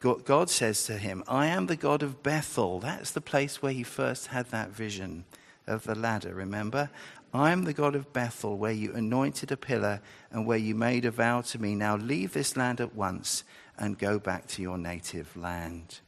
God 0.00 0.50
says 0.50 0.84
to 0.84 0.98
him, 0.98 1.24
I 1.26 1.46
am 1.46 1.66
the 1.66 1.76
God 1.76 2.02
of 2.02 2.22
Bethel. 2.22 2.78
That's 2.78 3.10
the 3.10 3.22
place 3.22 3.62
where 3.62 3.72
he 3.72 3.82
first 3.82 4.26
had 4.26 4.50
that 4.50 4.68
vision 4.68 5.24
of 5.66 5.84
the 5.84 5.94
ladder, 5.94 6.34
remember? 6.34 6.90
I 7.34 7.50
am 7.50 7.64
the 7.64 7.72
God 7.72 7.96
of 7.96 8.12
Bethel, 8.12 8.56
where 8.56 8.72
you 8.72 8.94
anointed 8.94 9.50
a 9.50 9.56
pillar 9.56 10.00
and 10.30 10.46
where 10.46 10.56
you 10.56 10.76
made 10.76 11.04
a 11.04 11.10
vow 11.10 11.40
to 11.40 11.60
me. 11.60 11.74
Now 11.74 11.96
leave 11.96 12.32
this 12.32 12.56
land 12.56 12.80
at 12.80 12.94
once 12.94 13.42
and 13.76 13.98
go 13.98 14.20
back 14.20 14.46
to 14.48 14.62
your 14.62 14.78
native 14.78 15.36
land. 15.36 15.98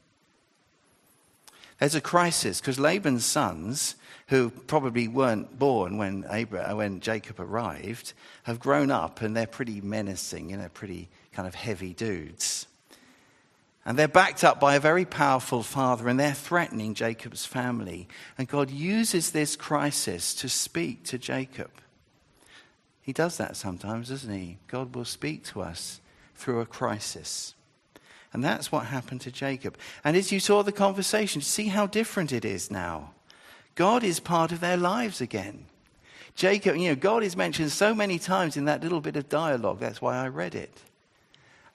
There's 1.80 1.96
a 1.96 2.00
crisis 2.00 2.60
because 2.60 2.78
Laban's 2.78 3.26
sons, 3.26 3.96
who 4.28 4.50
probably 4.50 5.08
weren't 5.08 5.58
born 5.58 5.98
when, 5.98 6.24
Abraham, 6.30 6.76
when 6.76 7.00
Jacob 7.00 7.40
arrived, 7.40 8.12
have 8.44 8.60
grown 8.60 8.92
up 8.92 9.20
and 9.20 9.36
they're 9.36 9.46
pretty 9.48 9.80
menacing, 9.80 10.50
you 10.50 10.56
know, 10.56 10.68
pretty 10.72 11.08
kind 11.32 11.48
of 11.48 11.56
heavy 11.56 11.92
dudes. 11.92 12.66
And 13.86 13.96
they're 13.96 14.08
backed 14.08 14.42
up 14.42 14.58
by 14.58 14.74
a 14.74 14.80
very 14.80 15.04
powerful 15.04 15.62
father, 15.62 16.08
and 16.08 16.18
they're 16.18 16.32
threatening 16.34 16.92
Jacob's 16.94 17.46
family. 17.46 18.08
And 18.36 18.48
God 18.48 18.68
uses 18.68 19.30
this 19.30 19.54
crisis 19.54 20.34
to 20.34 20.48
speak 20.48 21.04
to 21.04 21.18
Jacob. 21.18 21.70
He 23.00 23.12
does 23.12 23.36
that 23.36 23.56
sometimes, 23.56 24.08
doesn't 24.08 24.34
he? 24.34 24.58
God 24.66 24.96
will 24.96 25.04
speak 25.04 25.44
to 25.44 25.62
us 25.62 26.00
through 26.34 26.60
a 26.60 26.66
crisis. 26.66 27.54
And 28.32 28.42
that's 28.42 28.72
what 28.72 28.86
happened 28.86 29.20
to 29.20 29.30
Jacob. 29.30 29.78
And 30.02 30.16
as 30.16 30.32
you 30.32 30.40
saw 30.40 30.64
the 30.64 30.72
conversation, 30.72 31.40
see 31.40 31.68
how 31.68 31.86
different 31.86 32.32
it 32.32 32.44
is 32.44 32.72
now. 32.72 33.12
God 33.76 34.02
is 34.02 34.18
part 34.18 34.50
of 34.50 34.58
their 34.58 34.76
lives 34.76 35.20
again. 35.20 35.66
Jacob, 36.34 36.76
you 36.76 36.88
know, 36.88 36.96
God 36.96 37.22
is 37.22 37.36
mentioned 37.36 37.70
so 37.70 37.94
many 37.94 38.18
times 38.18 38.56
in 38.56 38.64
that 38.64 38.82
little 38.82 39.00
bit 39.00 39.14
of 39.14 39.28
dialogue. 39.28 39.78
That's 39.78 40.02
why 40.02 40.16
I 40.16 40.26
read 40.26 40.56
it. 40.56 40.82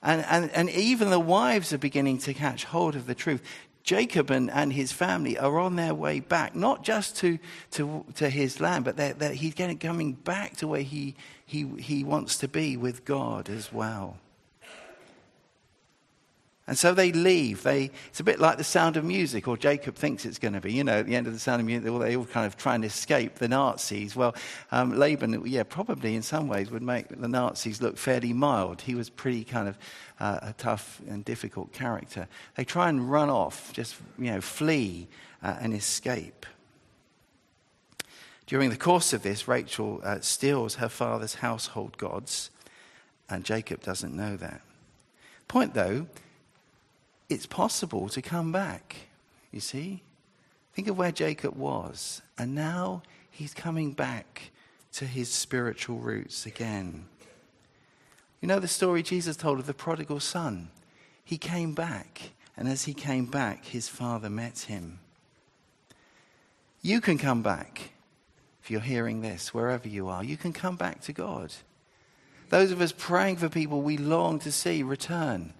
And, 0.02 0.24
and, 0.28 0.50
and 0.50 0.70
even 0.70 1.10
the 1.10 1.20
wives 1.20 1.72
are 1.72 1.78
beginning 1.78 2.18
to 2.18 2.34
catch 2.34 2.64
hold 2.64 2.96
of 2.96 3.06
the 3.06 3.14
truth. 3.14 3.42
Jacob 3.84 4.30
and, 4.30 4.50
and 4.50 4.72
his 4.72 4.92
family 4.92 5.38
are 5.38 5.58
on 5.58 5.76
their 5.76 5.94
way 5.94 6.20
back, 6.20 6.54
not 6.54 6.84
just 6.84 7.16
to, 7.18 7.38
to, 7.72 8.04
to 8.14 8.28
his 8.28 8.60
land, 8.60 8.84
but 8.84 8.96
they're, 8.96 9.14
they're, 9.14 9.32
he's 9.32 9.54
getting, 9.54 9.78
coming 9.78 10.12
back 10.12 10.56
to 10.56 10.68
where 10.68 10.82
he, 10.82 11.16
he, 11.44 11.66
he 11.78 12.04
wants 12.04 12.38
to 12.38 12.48
be 12.48 12.76
with 12.76 13.04
God 13.04 13.48
as 13.48 13.72
well. 13.72 14.18
And 16.68 16.78
so 16.78 16.94
they 16.94 17.10
leave. 17.10 17.64
They, 17.64 17.90
it's 18.06 18.20
a 18.20 18.24
bit 18.24 18.38
like 18.38 18.56
the 18.56 18.64
sound 18.64 18.96
of 18.96 19.04
music, 19.04 19.48
or 19.48 19.56
Jacob 19.56 19.96
thinks 19.96 20.24
it's 20.24 20.38
going 20.38 20.54
to 20.54 20.60
be. 20.60 20.72
You 20.72 20.84
know, 20.84 21.00
at 21.00 21.06
the 21.06 21.16
end 21.16 21.26
of 21.26 21.32
the 21.32 21.40
sound 21.40 21.60
of 21.60 21.66
music, 21.66 21.92
they 21.98 22.16
all 22.16 22.24
kind 22.24 22.46
of 22.46 22.56
try 22.56 22.76
and 22.76 22.84
escape 22.84 23.36
the 23.36 23.48
Nazis. 23.48 24.14
Well, 24.14 24.36
um, 24.70 24.96
Laban, 24.96 25.42
yeah, 25.44 25.64
probably 25.64 26.14
in 26.14 26.22
some 26.22 26.46
ways 26.46 26.70
would 26.70 26.82
make 26.82 27.08
the 27.08 27.26
Nazis 27.26 27.82
look 27.82 27.98
fairly 27.98 28.32
mild. 28.32 28.80
He 28.82 28.94
was 28.94 29.10
pretty 29.10 29.42
kind 29.42 29.66
of 29.68 29.76
uh, 30.20 30.38
a 30.42 30.52
tough 30.52 31.00
and 31.08 31.24
difficult 31.24 31.72
character. 31.72 32.28
They 32.54 32.64
try 32.64 32.88
and 32.88 33.10
run 33.10 33.28
off, 33.28 33.72
just, 33.72 33.96
you 34.16 34.30
know, 34.30 34.40
flee 34.40 35.08
uh, 35.42 35.56
and 35.60 35.74
escape. 35.74 36.46
During 38.46 38.70
the 38.70 38.76
course 38.76 39.12
of 39.12 39.24
this, 39.24 39.48
Rachel 39.48 40.00
uh, 40.04 40.20
steals 40.20 40.76
her 40.76 40.88
father's 40.88 41.36
household 41.36 41.98
gods, 41.98 42.50
and 43.28 43.44
Jacob 43.44 43.82
doesn't 43.82 44.14
know 44.14 44.36
that. 44.36 44.60
Point, 45.48 45.74
though, 45.74 46.06
it's 47.32 47.46
possible 47.46 48.08
to 48.10 48.22
come 48.22 48.52
back. 48.52 48.96
You 49.50 49.60
see? 49.60 50.02
Think 50.74 50.88
of 50.88 50.96
where 50.96 51.12
Jacob 51.12 51.56
was. 51.56 52.22
And 52.38 52.54
now 52.54 53.02
he's 53.30 53.54
coming 53.54 53.92
back 53.92 54.52
to 54.92 55.04
his 55.04 55.28
spiritual 55.28 55.98
roots 55.98 56.46
again. 56.46 57.06
You 58.40 58.48
know 58.48 58.58
the 58.58 58.68
story 58.68 59.02
Jesus 59.02 59.36
told 59.36 59.58
of 59.58 59.66
the 59.66 59.74
prodigal 59.74 60.20
son? 60.20 60.70
He 61.24 61.38
came 61.38 61.74
back, 61.74 62.32
and 62.56 62.68
as 62.68 62.84
he 62.84 62.94
came 62.94 63.26
back, 63.26 63.64
his 63.64 63.88
father 63.88 64.28
met 64.28 64.60
him. 64.60 64.98
You 66.82 67.00
can 67.00 67.18
come 67.18 67.42
back 67.42 67.92
if 68.62 68.70
you're 68.70 68.80
hearing 68.80 69.22
this, 69.22 69.54
wherever 69.54 69.88
you 69.88 70.08
are. 70.08 70.22
You 70.22 70.36
can 70.36 70.52
come 70.52 70.76
back 70.76 71.00
to 71.02 71.12
God. 71.12 71.52
Those 72.48 72.70
of 72.70 72.80
us 72.80 72.92
praying 72.92 73.36
for 73.36 73.48
people 73.48 73.80
we 73.80 73.96
long 73.96 74.38
to 74.40 74.52
see 74.52 74.82
return. 74.82 75.54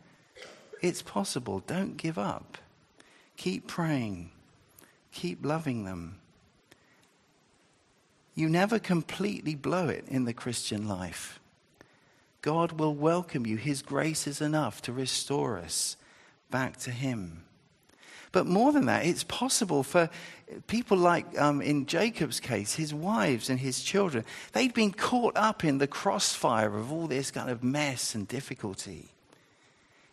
It's 0.82 1.00
possible. 1.00 1.62
Don't 1.66 1.96
give 1.96 2.18
up. 2.18 2.58
Keep 3.36 3.68
praying. 3.68 4.30
Keep 5.12 5.44
loving 5.46 5.84
them. 5.84 6.18
You 8.34 8.48
never 8.48 8.78
completely 8.78 9.54
blow 9.54 9.88
it 9.88 10.04
in 10.08 10.24
the 10.24 10.32
Christian 10.32 10.88
life. 10.88 11.38
God 12.40 12.72
will 12.72 12.94
welcome 12.94 13.46
you. 13.46 13.56
His 13.56 13.82
grace 13.82 14.26
is 14.26 14.40
enough 14.40 14.82
to 14.82 14.92
restore 14.92 15.58
us 15.58 15.96
back 16.50 16.76
to 16.78 16.90
Him. 16.90 17.44
But 18.32 18.46
more 18.46 18.72
than 18.72 18.86
that, 18.86 19.06
it's 19.06 19.24
possible 19.24 19.82
for 19.82 20.10
people 20.66 20.96
like 20.96 21.38
um, 21.40 21.60
in 21.62 21.84
Jacob's 21.86 22.40
case, 22.40 22.74
his 22.74 22.94
wives 22.94 23.50
and 23.50 23.60
his 23.60 23.82
children. 23.82 24.24
They'd 24.52 24.72
been 24.72 24.92
caught 24.92 25.36
up 25.36 25.64
in 25.64 25.76
the 25.76 25.86
crossfire 25.86 26.74
of 26.78 26.90
all 26.90 27.06
this 27.06 27.30
kind 27.30 27.50
of 27.50 27.62
mess 27.62 28.14
and 28.14 28.26
difficulty 28.26 29.11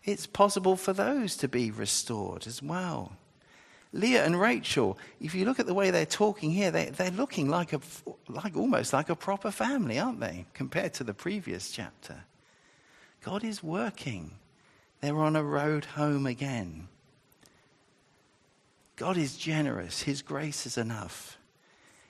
it's 0.09 0.27
possible 0.27 0.75
for 0.75 0.93
those 0.93 1.35
to 1.37 1.47
be 1.47 1.71
restored 1.71 2.47
as 2.47 2.61
well. 2.61 3.13
Leah 3.91 4.23
and 4.23 4.39
Rachel, 4.39 4.97
if 5.19 5.33
you 5.33 5.45
look 5.45 5.59
at 5.59 5.65
the 5.65 5.73
way 5.73 5.89
they're 5.89 6.05
talking 6.05 6.51
here, 6.51 6.69
they, 6.69 6.85
they're 6.85 7.09
looking 7.09 7.49
like, 7.49 7.73
a, 7.73 7.81
like 8.27 8.55
almost 8.55 8.93
like 8.93 9.09
a 9.09 9.15
proper 9.15 9.49
family, 9.49 9.97
aren't 9.97 10.19
they, 10.19 10.45
compared 10.53 10.93
to 10.95 11.03
the 11.03 11.13
previous 11.13 11.71
chapter? 11.71 12.23
God 13.23 13.43
is 13.43 13.63
working. 13.63 14.31
They're 15.01 15.17
on 15.17 15.35
a 15.35 15.43
road 15.43 15.85
home 15.85 16.25
again. 16.25 16.87
God 18.95 19.17
is 19.17 19.37
generous. 19.37 20.01
His 20.01 20.21
grace 20.21 20.65
is 20.65 20.77
enough. 20.77 21.37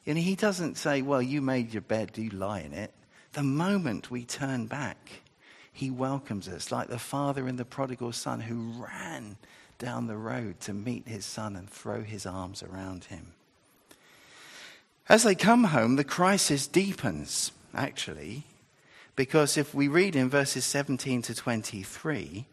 And 0.06 0.18
He 0.18 0.36
doesn't 0.36 0.76
say, 0.76 1.02
Well, 1.02 1.22
you 1.22 1.42
made 1.42 1.72
your 1.74 1.82
bed, 1.82 2.12
do 2.14 2.22
you 2.22 2.32
lie 2.32 2.62
in 2.62 2.74
it? 2.74 2.94
The 3.34 3.44
moment 3.44 4.10
we 4.10 4.26
turn 4.26 4.66
back, 4.66 5.22
he 5.80 5.90
welcomes 5.90 6.50
us 6.50 6.74
like 6.74 6.90
the 6.90 7.00
father 7.00 7.48
in 7.48 7.56
the 7.56 7.64
prodigal 7.64 8.12
son 8.12 8.42
who 8.42 8.74
ran 8.84 9.38
down 9.78 10.08
the 10.08 10.18
road 10.18 10.60
to 10.60 10.74
meet 10.74 11.08
his 11.08 11.26
son 11.26 11.56
and 11.56 11.70
throw 11.70 12.04
his 12.04 12.26
arms 12.26 12.62
around 12.62 13.06
him. 13.06 13.28
As 15.08 15.24
they 15.24 15.36
come 15.36 15.64
home, 15.66 15.96
the 15.96 16.04
crisis 16.04 16.68
deepens, 16.68 17.54
actually, 17.74 18.44
because 19.16 19.56
if 19.56 19.74
we 19.74 19.88
read 19.88 20.18
in 20.18 20.30
verses 20.30 20.66
17 20.66 21.22
to 21.22 21.34
23, 21.34 22.46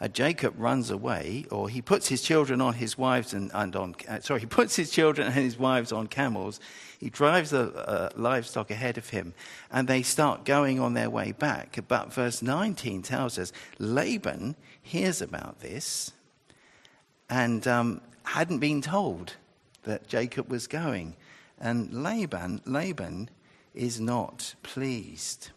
uh, 0.00 0.08
Jacob 0.08 0.54
runs 0.58 0.90
away, 0.90 1.46
or 1.50 1.68
he 1.68 1.80
puts 1.80 2.08
his 2.08 2.20
children 2.20 2.60
on 2.60 2.74
his 2.74 2.98
wives 2.98 3.32
and, 3.32 3.50
and 3.54 3.74
on, 3.74 3.94
uh, 4.08 4.20
sorry, 4.20 4.40
he 4.40 4.46
puts 4.46 4.76
his 4.76 4.90
children 4.90 5.26
and 5.26 5.36
his 5.36 5.58
wives 5.58 5.90
on 5.90 6.06
camels. 6.06 6.60
He 6.98 7.08
drives 7.08 7.50
the 7.50 7.72
uh, 7.72 8.10
livestock 8.14 8.70
ahead 8.70 8.98
of 8.98 9.08
him, 9.08 9.32
and 9.70 9.88
they 9.88 10.02
start 10.02 10.44
going 10.44 10.80
on 10.80 10.92
their 10.92 11.08
way 11.08 11.32
back. 11.32 11.78
But 11.88 12.12
verse 12.12 12.42
19 12.42 13.02
tells 13.02 13.38
us 13.38 13.52
Laban 13.78 14.56
hears 14.82 15.22
about 15.22 15.60
this 15.60 16.12
and 17.30 17.66
um, 17.66 18.02
hadn't 18.24 18.58
been 18.58 18.82
told 18.82 19.34
that 19.84 20.08
Jacob 20.08 20.50
was 20.50 20.66
going. 20.66 21.16
And 21.58 22.02
Laban, 22.02 22.60
Laban 22.66 23.30
is 23.74 23.98
not 23.98 24.54
pleased. 24.62 25.50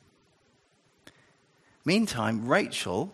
Meantime, 1.83 2.47
Rachel 2.47 3.11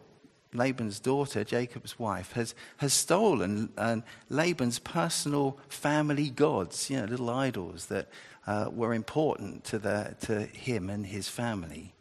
Laban's 0.55 0.99
daughter, 0.99 1.43
Jacob's 1.43 1.99
wife, 1.99 2.31
has, 2.33 2.55
has 2.77 2.93
stolen 2.93 3.69
uh, 3.77 3.97
Laban's 4.29 4.79
personal 4.79 5.57
family 5.67 6.29
gods, 6.29 6.89
you 6.89 6.97
know, 6.97 7.05
little 7.05 7.29
idols 7.29 7.87
that 7.87 8.07
uh, 8.47 8.69
were 8.71 8.93
important 8.93 9.63
to, 9.65 9.79
the, 9.79 10.15
to 10.21 10.41
him 10.45 10.89
and 10.89 11.05
his 11.05 11.27
family. 11.27 11.93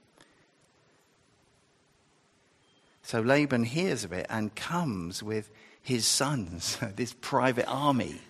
So 3.02 3.20
Laban 3.20 3.64
hears 3.64 4.04
of 4.04 4.12
it 4.12 4.26
and 4.30 4.54
comes 4.54 5.22
with 5.22 5.50
his 5.82 6.06
sons, 6.06 6.78
this 6.96 7.14
private 7.20 7.66
army. 7.68 8.20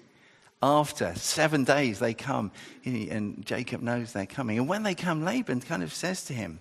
After 0.63 1.15
seven 1.15 1.65
days, 1.65 1.99
they 1.99 2.15
come, 2.15 2.51
and 2.85 3.45
Jacob 3.45 3.83
knows 3.83 4.13
they're 4.13 4.25
coming. 4.25 4.59
And 4.59 4.67
when 4.67 4.83
they 4.83 4.95
come, 4.95 5.23
Laban 5.23 5.61
kind 5.61 5.83
of 5.83 5.93
says 5.93 6.25
to 6.25 6.33
him, 6.33 6.59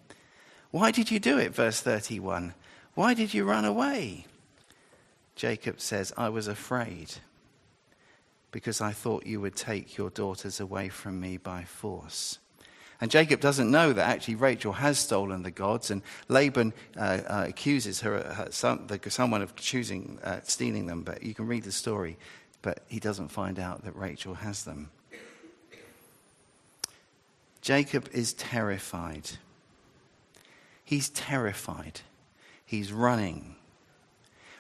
Why 0.72 0.92
did 0.92 1.10
you 1.10 1.20
do 1.20 1.38
it? 1.38 1.56
Verse 1.56 1.80
31. 1.80 2.54
Why 2.96 3.14
did 3.14 3.34
you 3.34 3.44
run 3.44 3.66
away? 3.66 4.26
Jacob 5.36 5.82
says, 5.82 6.14
I 6.16 6.30
was 6.30 6.48
afraid 6.48 7.16
because 8.52 8.82
I 8.82 8.92
thought 8.92 9.26
you 9.26 9.42
would 9.42 9.56
take 9.56 9.98
your 9.98 10.12
daughters 10.12 10.60
away 10.60 10.90
from 10.90 11.20
me 11.20 11.38
by 11.38 11.64
force. 11.64 12.38
And 13.02 13.10
Jacob 13.10 13.42
doesn't 13.42 13.70
know 13.70 13.92
that 13.92 14.08
actually 14.08 14.36
Rachel 14.36 14.74
has 14.74 14.98
stolen 15.00 15.44
the 15.44 15.52
gods, 15.52 15.92
and 15.92 16.02
Laban 16.30 16.72
uh, 16.96 17.20
uh, 17.28 17.46
accuses 17.50 18.00
her, 18.02 18.22
her 18.22 18.48
some, 18.52 18.88
the, 18.88 19.00
someone 19.10 19.42
of 19.42 19.56
choosing 19.56 20.20
uh, 20.24 20.40
stealing 20.44 20.86
them. 20.86 21.02
But 21.02 21.24
you 21.24 21.34
can 21.34 21.48
read 21.48 21.64
the 21.64 21.72
story, 21.72 22.18
but 22.62 22.84
he 22.88 23.00
doesn't 23.00 23.30
find 23.30 23.60
out 23.60 23.84
that 23.84 23.96
Rachel 23.96 24.36
has 24.36 24.64
them. 24.64 24.90
Jacob 27.62 28.08
is 28.14 28.34
terrified. 28.34 29.32
He's 30.86 31.10
terrified. 31.10 32.02
He's 32.74 32.92
running. 32.92 33.56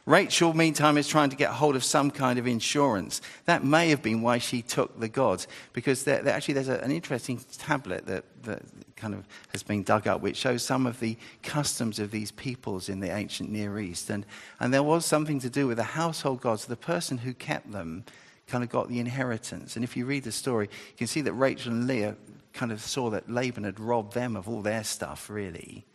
Rachel, 0.05 0.53
meantime, 0.53 0.99
is 0.99 1.07
trying 1.07 1.31
to 1.31 1.35
get 1.35 1.49
hold 1.49 1.75
of 1.75 1.83
some 1.83 2.11
kind 2.11 2.37
of 2.37 2.45
insurance. 2.45 3.23
That 3.45 3.63
may 3.63 3.89
have 3.89 4.03
been 4.03 4.21
why 4.21 4.37
she 4.37 4.61
took 4.61 4.99
the 4.99 5.07
gods, 5.07 5.47
because 5.71 6.07
actually 6.07 6.53
there's 6.53 6.69
a, 6.69 6.77
an 6.81 6.91
interesting 6.91 7.43
tablet 7.57 8.05
that, 8.05 8.25
that 8.43 8.61
kind 8.95 9.15
of 9.15 9.25
has 9.51 9.63
been 9.63 9.81
dug 9.81 10.05
up, 10.05 10.21
which 10.21 10.37
shows 10.37 10.61
some 10.61 10.85
of 10.85 10.99
the 10.99 11.17
customs 11.41 11.97
of 11.97 12.11
these 12.11 12.31
peoples 12.31 12.87
in 12.87 12.99
the 12.99 13.09
ancient 13.09 13.49
Near 13.49 13.79
East. 13.79 14.11
And, 14.11 14.27
and 14.59 14.71
there 14.71 14.83
was 14.83 15.07
something 15.07 15.39
to 15.39 15.49
do 15.49 15.65
with 15.65 15.77
the 15.77 15.83
household 15.83 16.39
gods. 16.39 16.65
The 16.65 16.75
person 16.75 17.17
who 17.17 17.33
kept 17.33 17.71
them 17.71 18.03
kind 18.45 18.63
of 18.63 18.69
got 18.69 18.89
the 18.89 18.99
inheritance. 18.99 19.75
And 19.75 19.83
if 19.83 19.97
you 19.97 20.05
read 20.05 20.23
the 20.23 20.31
story, 20.31 20.69
you 20.91 20.97
can 20.99 21.07
see 21.07 21.21
that 21.21 21.33
Rachel 21.33 21.71
and 21.71 21.87
Leah 21.87 22.15
kind 22.53 22.71
of 22.71 22.79
saw 22.79 23.09
that 23.09 23.27
Laban 23.27 23.63
had 23.63 23.79
robbed 23.79 24.13
them 24.13 24.35
of 24.35 24.47
all 24.47 24.61
their 24.61 24.83
stuff, 24.83 25.31
really. 25.31 25.87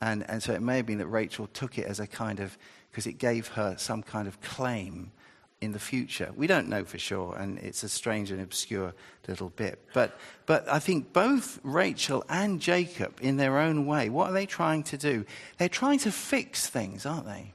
And, 0.00 0.28
and 0.30 0.42
so 0.42 0.52
it 0.52 0.62
may 0.62 0.76
have 0.76 0.86
been 0.86 0.98
that 0.98 1.06
Rachel 1.06 1.48
took 1.52 1.78
it 1.78 1.86
as 1.86 2.00
a 2.00 2.06
kind 2.06 2.40
of 2.40 2.56
because 2.90 3.06
it 3.06 3.18
gave 3.18 3.48
her 3.48 3.76
some 3.78 4.02
kind 4.02 4.26
of 4.26 4.40
claim 4.40 5.12
in 5.60 5.72
the 5.72 5.78
future. 5.78 6.30
We 6.34 6.46
don't 6.46 6.68
know 6.68 6.84
for 6.84 6.98
sure, 6.98 7.36
and 7.36 7.58
it's 7.58 7.82
a 7.82 7.88
strange 7.88 8.30
and 8.30 8.40
obscure 8.40 8.94
little 9.28 9.50
bit. 9.50 9.78
But, 9.92 10.18
but 10.46 10.68
I 10.68 10.78
think 10.78 11.12
both 11.12 11.60
Rachel 11.62 12.24
and 12.28 12.60
Jacob, 12.60 13.18
in 13.20 13.36
their 13.36 13.58
own 13.58 13.86
way, 13.86 14.08
what 14.08 14.30
are 14.30 14.32
they 14.32 14.46
trying 14.46 14.82
to 14.84 14.98
do? 14.98 15.24
They're 15.58 15.68
trying 15.68 16.00
to 16.00 16.10
fix 16.10 16.66
things, 16.66 17.06
aren't 17.06 17.26
they? 17.26 17.52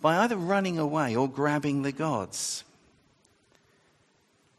By 0.00 0.18
either 0.18 0.36
running 0.36 0.78
away 0.78 1.16
or 1.16 1.28
grabbing 1.28 1.82
the 1.82 1.92
gods 1.92 2.64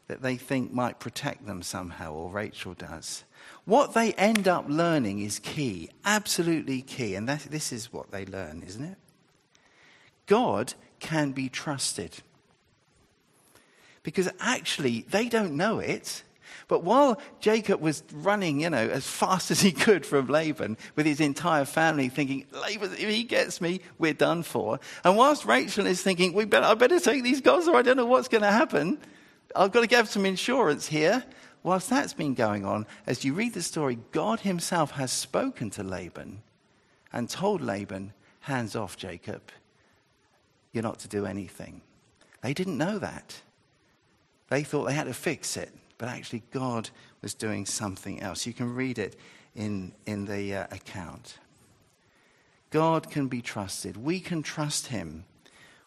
that 0.08 0.22
they 0.22 0.36
think 0.36 0.72
might 0.72 1.00
protect 1.00 1.46
them 1.46 1.62
somehow, 1.62 2.12
or 2.12 2.30
Rachel 2.30 2.74
does. 2.74 3.24
What 3.66 3.94
they 3.94 4.12
end 4.12 4.46
up 4.46 4.66
learning 4.68 5.18
is 5.18 5.40
key, 5.40 5.90
absolutely 6.04 6.82
key, 6.82 7.16
and 7.16 7.28
that, 7.28 7.40
this 7.50 7.72
is 7.72 7.92
what 7.92 8.12
they 8.12 8.24
learn, 8.24 8.62
isn't 8.64 8.84
it? 8.84 8.96
God 10.26 10.74
can 11.00 11.32
be 11.32 11.48
trusted. 11.48 12.16
Because 14.04 14.30
actually, 14.38 15.04
they 15.10 15.28
don't 15.28 15.56
know 15.56 15.80
it. 15.80 16.22
But 16.68 16.84
while 16.84 17.20
Jacob 17.40 17.80
was 17.80 18.04
running, 18.12 18.60
you 18.60 18.70
know, 18.70 18.88
as 18.88 19.04
fast 19.06 19.50
as 19.50 19.60
he 19.60 19.72
could 19.72 20.06
from 20.06 20.28
Laban 20.28 20.76
with 20.94 21.04
his 21.04 21.18
entire 21.20 21.64
family, 21.64 22.08
thinking, 22.08 22.46
Laban, 22.52 22.92
if 22.92 23.08
he 23.08 23.24
gets 23.24 23.60
me, 23.60 23.80
we're 23.98 24.14
done 24.14 24.44
for. 24.44 24.78
And 25.02 25.16
whilst 25.16 25.44
Rachel 25.44 25.86
is 25.86 26.02
thinking, 26.02 26.34
we 26.34 26.44
better, 26.44 26.66
I 26.66 26.74
better 26.74 27.00
take 27.00 27.24
these 27.24 27.40
gods 27.40 27.66
or 27.66 27.74
I 27.74 27.82
don't 27.82 27.96
know 27.96 28.06
what's 28.06 28.28
going 28.28 28.42
to 28.42 28.50
happen. 28.50 28.98
I've 29.56 29.72
got 29.72 29.80
to 29.80 29.88
get 29.88 30.06
some 30.06 30.24
insurance 30.24 30.86
here. 30.86 31.24
Whilst 31.66 31.90
that's 31.90 32.12
been 32.12 32.34
going 32.34 32.64
on, 32.64 32.86
as 33.08 33.24
you 33.24 33.34
read 33.34 33.52
the 33.52 33.60
story, 33.60 33.98
God 34.12 34.38
himself 34.38 34.92
has 34.92 35.10
spoken 35.10 35.68
to 35.70 35.82
Laban 35.82 36.42
and 37.12 37.28
told 37.28 37.60
Laban, 37.60 38.12
hands 38.42 38.76
off, 38.76 38.96
Jacob 38.96 39.42
you're 40.70 40.84
not 40.84 41.00
to 41.00 41.08
do 41.08 41.26
anything. 41.26 41.80
They 42.40 42.54
didn't 42.54 42.78
know 42.78 43.00
that. 43.00 43.40
They 44.48 44.62
thought 44.62 44.84
they 44.84 44.94
had 44.94 45.08
to 45.08 45.14
fix 45.14 45.56
it, 45.56 45.72
but 45.98 46.08
actually, 46.08 46.44
God 46.52 46.90
was 47.20 47.34
doing 47.34 47.66
something 47.66 48.20
else. 48.20 48.46
You 48.46 48.52
can 48.52 48.72
read 48.72 49.00
it 49.00 49.16
in, 49.56 49.90
in 50.04 50.26
the 50.26 50.54
uh, 50.54 50.66
account. 50.70 51.38
God 52.70 53.10
can 53.10 53.26
be 53.26 53.42
trusted. 53.42 53.96
We 53.96 54.20
can 54.20 54.44
trust 54.44 54.86
Him 54.86 55.24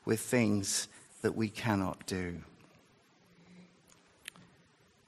with 0.04 0.20
things 0.20 0.90
that 1.22 1.38
we 1.38 1.48
cannot 1.48 2.06
do. 2.06 2.42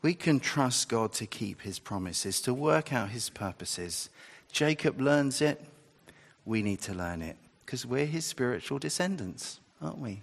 We 0.01 0.13
can 0.13 0.39
trust 0.39 0.89
God 0.89 1.13
to 1.13 1.25
keep 1.25 1.61
His 1.61 1.79
promises, 1.79 2.41
to 2.41 2.53
work 2.53 2.91
out 2.91 3.09
His 3.09 3.29
purposes. 3.29 4.09
Jacob 4.51 4.99
learns 4.99 5.41
it. 5.41 5.63
We 6.45 6.61
need 6.61 6.81
to 6.81 6.93
learn 6.93 7.21
it 7.21 7.37
because 7.65 7.85
we're 7.85 8.05
His 8.05 8.25
spiritual 8.25 8.79
descendants 8.79 9.59
aren't 9.81 9.97
we? 9.97 10.21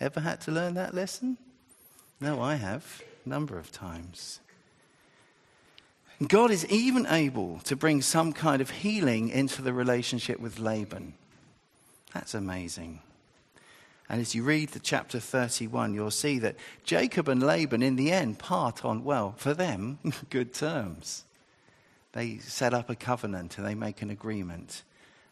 Ever 0.00 0.20
had 0.20 0.40
to 0.42 0.50
learn 0.50 0.74
that 0.74 0.94
lesson? 0.94 1.36
No, 2.20 2.40
I 2.40 2.54
have, 2.54 3.02
a 3.24 3.28
number 3.28 3.58
of 3.58 3.70
times. 3.70 4.40
God 6.26 6.50
is 6.50 6.66
even 6.66 7.06
able 7.06 7.58
to 7.64 7.76
bring 7.76 8.00
some 8.00 8.32
kind 8.32 8.62
of 8.62 8.70
healing 8.70 9.28
into 9.28 9.62
the 9.62 9.72
relationship 9.72 10.40
with 10.40 10.58
Laban. 10.58 11.14
That's 12.12 12.34
amazing. 12.34 13.00
And 14.08 14.20
as 14.20 14.34
you 14.34 14.42
read 14.42 14.70
the 14.70 14.80
chapter 14.80 15.18
31, 15.18 15.94
you'll 15.94 16.10
see 16.10 16.38
that 16.40 16.56
Jacob 16.84 17.28
and 17.28 17.42
Laban, 17.42 17.82
in 17.82 17.96
the 17.96 18.12
end, 18.12 18.38
part 18.38 18.84
on, 18.84 19.02
well, 19.02 19.34
for 19.36 19.54
them, 19.54 19.98
good 20.30 20.52
terms. 20.52 21.24
They 22.12 22.38
set 22.38 22.74
up 22.74 22.90
a 22.90 22.94
covenant 22.94 23.58
and 23.58 23.66
they 23.66 23.74
make 23.74 24.02
an 24.02 24.10
agreement 24.10 24.82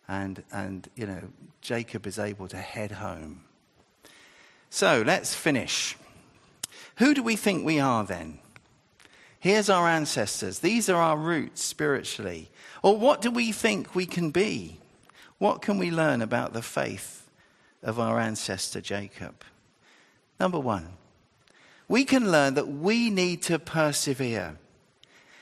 and, 0.08 0.42
and 0.52 0.88
you 0.94 1.06
know, 1.06 1.20
Jacob 1.60 2.06
is 2.06 2.18
able 2.18 2.48
to 2.48 2.56
head 2.56 2.92
home. 2.92 3.42
So 4.68 5.02
let's 5.06 5.34
finish. 5.34 5.96
Who 6.96 7.14
do 7.14 7.22
we 7.22 7.36
think 7.36 7.64
we 7.64 7.80
are 7.80 8.04
then? 8.04 8.38
Here's 9.38 9.70
our 9.70 9.88
ancestors. 9.88 10.60
These 10.60 10.88
are 10.88 11.00
our 11.00 11.16
roots 11.16 11.62
spiritually. 11.62 12.50
Or 12.82 12.96
what 12.96 13.20
do 13.20 13.30
we 13.30 13.52
think 13.52 13.94
we 13.94 14.06
can 14.06 14.30
be? 14.30 14.78
What 15.38 15.62
can 15.62 15.78
we 15.78 15.90
learn 15.90 16.22
about 16.22 16.52
the 16.52 16.62
faith 16.62 17.21
of 17.82 17.98
our 17.98 18.18
ancestor 18.18 18.80
Jacob? 18.80 19.44
Number 20.38 20.58
one, 20.58 20.88
we 21.88 22.04
can 22.04 22.30
learn 22.30 22.54
that 22.54 22.68
we 22.68 23.10
need 23.10 23.42
to 23.42 23.58
persevere. 23.58 24.56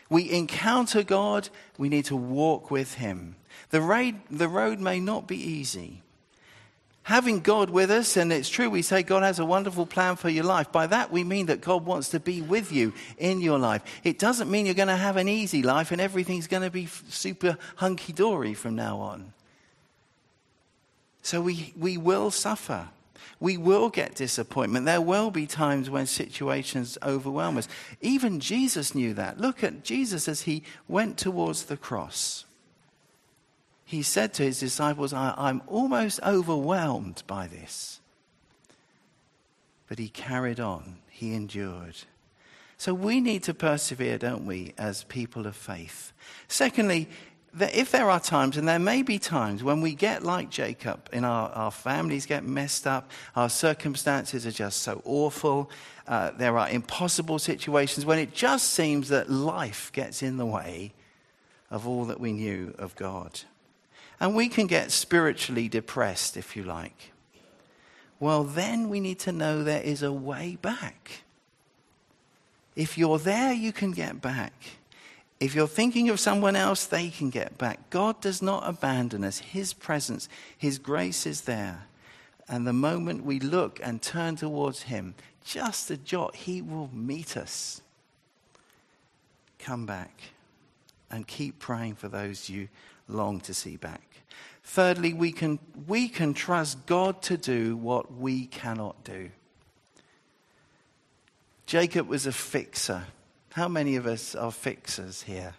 We 0.09 0.31
encounter 0.31 1.03
God, 1.03 1.49
we 1.79 1.89
need 1.89 2.07
to 2.07 2.17
walk 2.17 2.71
with 2.71 2.95
Him. 2.95 3.37
The 3.71 3.81
road, 3.81 4.17
the 4.31 4.49
road 4.49 4.81
may 4.81 5.01
not 5.01 5.29
be 5.29 5.37
easy. 5.37 6.03
Having 7.05 7.41
God 7.41 7.71
with 7.71 7.91
us, 7.91 8.17
and 8.17 8.33
it's 8.33 8.49
true, 8.49 8.69
we 8.69 8.83
say 8.83 9.03
God 9.03 9.23
has 9.23 9.39
a 9.39 9.45
wonderful 9.45 9.87
plan 9.87 10.17
for 10.17 10.29
your 10.29 10.45
life. 10.45 10.71
By 10.71 10.87
that, 10.89 11.11
we 11.11 11.25
mean 11.25 11.47
that 11.47 11.61
God 11.61 11.87
wants 11.87 12.11
to 12.11 12.21
be 12.21 12.43
with 12.43 12.73
you 12.73 12.93
in 13.17 13.41
your 13.41 13.59
life. 13.59 13.83
It 14.05 14.19
doesn't 14.19 14.51
mean 14.51 14.67
you're 14.67 14.75
going 14.75 14.89
to 14.89 14.97
have 14.97 15.17
an 15.17 15.29
easy 15.29 15.63
life 15.63 15.93
and 15.93 16.01
everything's 16.01 16.47
going 16.47 16.63
to 16.63 16.71
be 16.71 16.87
super 16.87 17.57
hunky 17.77 18.13
dory 18.13 18.55
from 18.55 18.77
now 18.77 18.99
on. 18.99 19.33
So 21.23 21.41
we, 21.41 21.73
we 21.77 21.97
will 21.97 22.31
suffer. 22.31 22.89
We 23.39 23.57
will 23.57 23.89
get 23.89 24.15
disappointment. 24.15 24.87
There 24.87 25.01
will 25.01 25.31
be 25.31 25.47
times 25.47 25.89
when 25.89 26.07
situations 26.07 26.99
overwhelm 27.03 27.57
us. 27.57 27.69
Even 28.01 28.41
Jesus 28.41 28.95
knew 28.95 29.15
that. 29.15 29.41
Look 29.41 29.65
at 29.65 29.85
Jesus 29.85 30.29
as 30.29 30.43
he 30.43 30.63
went 30.89 31.17
towards 31.17 31.65
the 31.65 31.77
cross 31.77 32.45
he 33.91 34.03
said 34.03 34.33
to 34.35 34.45
his 34.45 34.61
disciples, 34.61 35.13
I'm 35.13 35.63
almost 35.67 36.21
overwhelmed 36.23 37.25
by 37.27 37.49
this. 37.49 37.99
But 39.89 39.99
he 39.99 40.09
carried 40.09 40.61
on, 40.61 40.99
he 41.09 41.35
endured. 41.35 41.97
So 42.79 42.95
we 42.95 43.21
need 43.21 43.43
to 43.43 43.53
persevere, 43.53 44.17
don't 44.17 44.47
we, 44.47 44.75
as 44.79 45.03
people 45.03 45.45
of 45.45 45.57
faith? 45.57 46.13
Secondly, 46.47 47.09
if 47.59 47.91
there 47.91 48.11
are 48.11 48.21
times, 48.21 48.57
and 48.57 48.69
there 48.69 48.79
may 48.79 49.03
be 49.03 49.19
times, 49.19 49.63
when 49.65 49.81
we 49.81 49.95
get 49.95 50.23
like 50.23 50.51
Jacob, 50.51 51.09
and 51.13 51.27
our, 51.27 51.51
our 51.51 51.71
families 51.71 52.27
get 52.27 52.45
messed 52.45 52.87
up, 52.87 53.11
our 53.35 53.49
circumstances 53.49 54.47
are 54.47 54.53
just 54.53 54.83
so 54.83 55.03
awful, 55.05 55.71
uh, 56.07 56.31
there 56.33 56.57
are 56.59 56.69
impossible 56.69 57.39
situations 57.39 58.07
when 58.07 58.19
it 58.19 58.35
just 58.35 58.73
seems 58.73 59.09
that 59.09 59.31
life 59.31 59.91
gets 59.93 60.23
in 60.23 60.37
the 60.37 60.47
way 60.47 60.93
of 61.71 61.87
all 61.87 62.05
that 62.05 62.21
we 62.21 62.33
knew 62.33 62.75
of 62.79 62.95
God. 62.97 63.41
And 64.21 64.35
we 64.35 64.49
can 64.49 64.67
get 64.67 64.91
spiritually 64.91 65.69
depressed, 65.69 66.37
if 66.37 66.57
you 66.57 66.63
like. 66.63 67.13
Well, 68.19 68.45
then 68.45 68.89
we 68.91 69.01
need 69.01 69.19
to 69.21 69.33
know 69.33 69.65
there 69.65 69.83
is 69.83 70.03
a 70.03 70.13
way 70.13 70.59
back. 70.61 71.23
If 72.77 72.99
you're 72.99 73.19
there, 73.19 73.53
you 73.53 73.73
can 73.73 73.93
get 73.93 74.21
back. 74.21 74.53
If 75.41 75.55
you're 75.55 75.67
thinking 75.67 76.11
of 76.11 76.21
someone 76.21 76.55
else, 76.55 76.85
they 76.85 77.09
can 77.09 77.31
get 77.31 77.57
back. 77.57 77.89
God 77.89 78.21
does 78.21 78.43
not 78.43 78.69
abandon 78.69 79.25
us. 79.25 79.39
His 79.39 79.73
presence, 79.73 80.29
His 80.57 80.79
grace 80.79 81.27
is 81.27 81.43
there. 81.43 81.87
And 82.47 82.67
the 82.67 82.75
moment 82.75 83.25
we 83.25 83.41
look 83.41 83.81
and 83.83 84.03
turn 84.03 84.37
towards 84.37 84.83
Him, 84.83 85.15
just 85.43 85.91
a 85.91 85.97
jot, 85.97 86.37
He 86.37 86.61
will 86.61 86.91
meet 86.93 87.39
us. 87.39 87.81
Come 89.59 89.87
back 89.87 90.13
and 91.11 91.27
keep 91.27 91.59
praying 91.59 91.95
for 91.95 92.09
those 92.09 92.51
you 92.51 92.69
long 93.09 93.41
to 93.41 93.55
see 93.55 93.77
back. 93.77 94.03
Thirdly, 94.63 95.15
we 95.15 95.33
can, 95.33 95.59
we 95.87 96.09
can 96.09 96.35
trust 96.35 96.85
God 96.87 97.23
to 97.23 97.39
do 97.39 97.77
what 97.77 98.15
we 98.15 98.47
cannot 98.47 99.03
do. 99.05 99.31
Jacob 101.67 102.09
was 102.09 102.27
a 102.27 102.33
fixer. 102.33 103.05
How 103.53 103.69
many 103.69 103.97
of 103.97 104.07
us 104.07 104.35
are 104.35 104.53
fixers 104.53 105.23
here? 105.23 105.55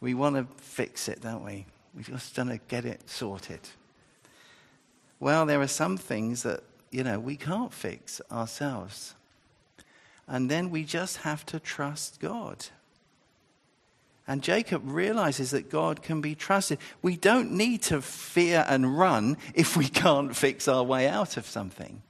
We 0.00 0.14
want 0.14 0.36
to 0.36 0.46
fix 0.62 1.08
it, 1.08 1.20
don't 1.20 1.44
we? 1.44 1.66
We 1.94 2.02
just 2.02 2.36
want 2.36 2.50
to 2.50 2.58
get 2.68 2.84
it 2.84 3.08
sorted. 3.08 3.60
Well, 5.20 5.46
there 5.46 5.60
are 5.60 5.68
some 5.68 5.96
things 5.96 6.42
that, 6.42 6.64
you 6.90 7.04
know, 7.04 7.20
we 7.20 7.36
can't 7.36 7.72
fix 7.72 8.20
ourselves. 8.30 9.14
And 10.26 10.50
then 10.50 10.70
we 10.70 10.84
just 10.84 11.18
have 11.18 11.44
to 11.46 11.60
trust 11.60 12.20
God. 12.20 12.66
And 14.26 14.42
Jacob 14.42 14.82
realizes 14.84 15.50
that 15.50 15.68
God 15.68 16.02
can 16.02 16.20
be 16.20 16.34
trusted. 16.34 16.78
We 17.02 17.16
don't 17.16 17.52
need 17.52 17.82
to 17.82 18.00
fear 18.00 18.64
and 18.66 18.98
run 18.98 19.36
if 19.54 19.76
we 19.76 19.88
can't 19.88 20.34
fix 20.34 20.68
our 20.68 20.82
way 20.82 21.06
out 21.06 21.36
of 21.36 21.46
something. 21.46 22.02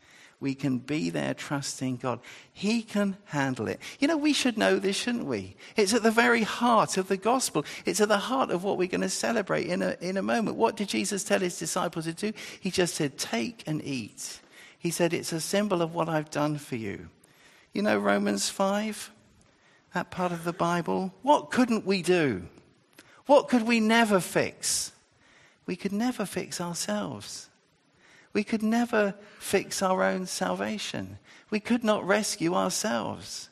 We 0.43 0.55
can 0.55 0.79
be 0.79 1.09
there 1.09 1.33
trusting 1.33 1.97
God. 1.97 2.21
He 2.53 2.83
can 2.83 3.17
handle 3.27 3.69
it. 3.69 3.81
You 3.99 4.09
know, 4.09 4.19
we 4.19 4.35
should 4.35 4.59
know 4.59 4.79
this, 4.79 4.97
shouldn't 4.97 5.25
we? 5.25 5.57
It's 5.77 5.95
at 5.95 6.03
the 6.03 6.11
very 6.11 6.43
heart 6.43 6.99
of 6.99 7.09
the 7.09 7.17
gospel. 7.17 7.65
It's 7.87 8.03
at 8.03 8.09
the 8.09 8.19
heart 8.19 8.51
of 8.51 8.63
what 8.63 8.77
we're 8.77 8.89
going 8.89 9.01
to 9.01 9.09
celebrate 9.09 9.69
in 9.69 9.81
a, 9.81 9.97
in 10.01 10.19
a 10.19 10.23
moment. 10.23 10.59
What 10.59 10.77
did 10.77 10.89
Jesus 10.89 11.25
tell 11.25 11.41
his 11.41 11.59
disciples 11.59 12.05
to 12.05 12.13
do? 12.13 12.33
He 12.61 12.71
just 12.71 12.97
said, 12.97 13.17
Take 13.17 13.63
and 13.67 13.83
eat. 13.83 14.41
He 14.79 14.91
said, 14.91 15.15
It's 15.15 15.33
a 15.33 15.41
symbol 15.41 15.81
of 15.81 15.95
what 15.95 16.11
I've 16.11 16.31
done 16.31 16.59
for 16.59 16.77
you. 16.77 17.09
You 17.73 17.83
know, 17.83 17.97
Romans 17.97 18.51
5? 18.51 19.11
that 19.95 20.11
part 20.11 20.33
of 20.33 20.45
the 20.45 20.53
Bible, 20.53 21.13
what 21.23 21.51
couldn't 21.51 21.85
we 21.85 22.03
do? 22.03 22.43
What 23.27 23.49
could 23.49 23.63
we 23.63 23.81
never 23.81 24.21
fix? 24.21 24.93
We 25.67 25.77
could 25.77 25.93
never 25.93 26.25
fix 26.25 26.61
ourselves. 26.61 27.49
We 28.33 28.45
could 28.45 28.63
never 28.63 29.15
fix 29.39 29.83
our 29.83 30.03
own 30.03 30.27
salvation. 30.27 31.19
We 31.51 31.61
could 31.61 31.85
not 31.85 32.07
rescue 32.07 32.55
ourselves. 32.55 33.51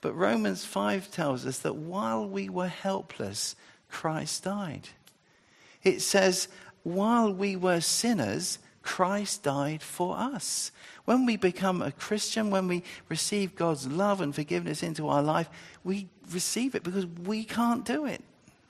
But 0.00 0.16
Romans 0.16 0.64
5 0.64 1.10
tells 1.10 1.46
us 1.46 1.58
that 1.60 1.76
while 1.76 2.26
we 2.28 2.48
were 2.48 2.68
helpless, 2.68 3.54
Christ 3.88 4.44
died. 4.44 4.88
It 5.82 6.00
says, 6.00 6.48
while 6.82 7.32
we 7.32 7.56
were 7.56 7.80
sinners, 7.80 8.58
Christ 8.82 9.44
died 9.44 9.82
for 9.82 10.16
us. 10.16 10.72
When 11.04 11.26
we 11.26 11.36
become 11.36 11.82
a 11.82 11.92
Christian, 11.92 12.50
when 12.50 12.68
we 12.68 12.82
receive 13.08 13.54
God's 13.54 13.86
love 13.86 14.20
and 14.20 14.34
forgiveness 14.34 14.82
into 14.82 15.08
our 15.08 15.22
life, 15.22 15.48
we 15.84 16.08
receive 16.32 16.74
it 16.74 16.82
because 16.82 17.06
we 17.06 17.44
can't 17.44 17.84
do 17.84 18.06
it. 18.06 18.22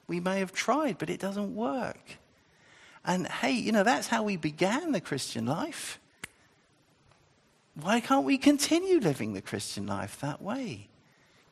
We 0.07 0.21
may 0.21 0.41
have 0.41 0.53
tried, 0.53 0.99
but 0.99 1.09
it 1.09 1.21
doesn't 1.21 1.55
work. 1.55 2.19
And 3.05 3.27
hey, 3.27 3.53
you 3.53 3.73
know, 3.73 3.83
that's 3.83 4.09
how 4.09 4.23
we 4.23 4.37
began 4.37 4.93
the 4.93 5.01
Christian 5.01 5.47
life. 5.47 5.99
Why 7.81 8.01
can't 8.01 8.25
we 8.25 8.39
continue 8.39 8.99
living 9.01 9.33
the 9.33 9.41
Christian 9.41 9.87
life 9.87 10.21
that 10.21 10.43
way? 10.43 10.89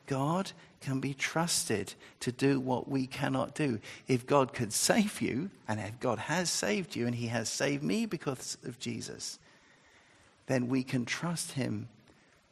God 0.07 0.51
can 0.81 0.99
be 0.99 1.13
trusted 1.13 1.93
to 2.19 2.31
do 2.31 2.59
what 2.59 2.87
we 2.87 3.07
cannot 3.07 3.55
do. 3.55 3.79
If 4.07 4.25
God 4.25 4.53
could 4.53 4.73
save 4.73 5.21
you, 5.21 5.49
and 5.67 5.79
if 5.79 5.99
God 5.99 6.19
has 6.19 6.49
saved 6.49 6.95
you, 6.95 7.05
and 7.05 7.15
He 7.15 7.27
has 7.27 7.49
saved 7.49 7.83
me 7.83 8.05
because 8.05 8.57
of 8.65 8.79
Jesus, 8.79 9.39
then 10.47 10.67
we 10.67 10.83
can 10.83 11.05
trust 11.05 11.53
Him 11.53 11.87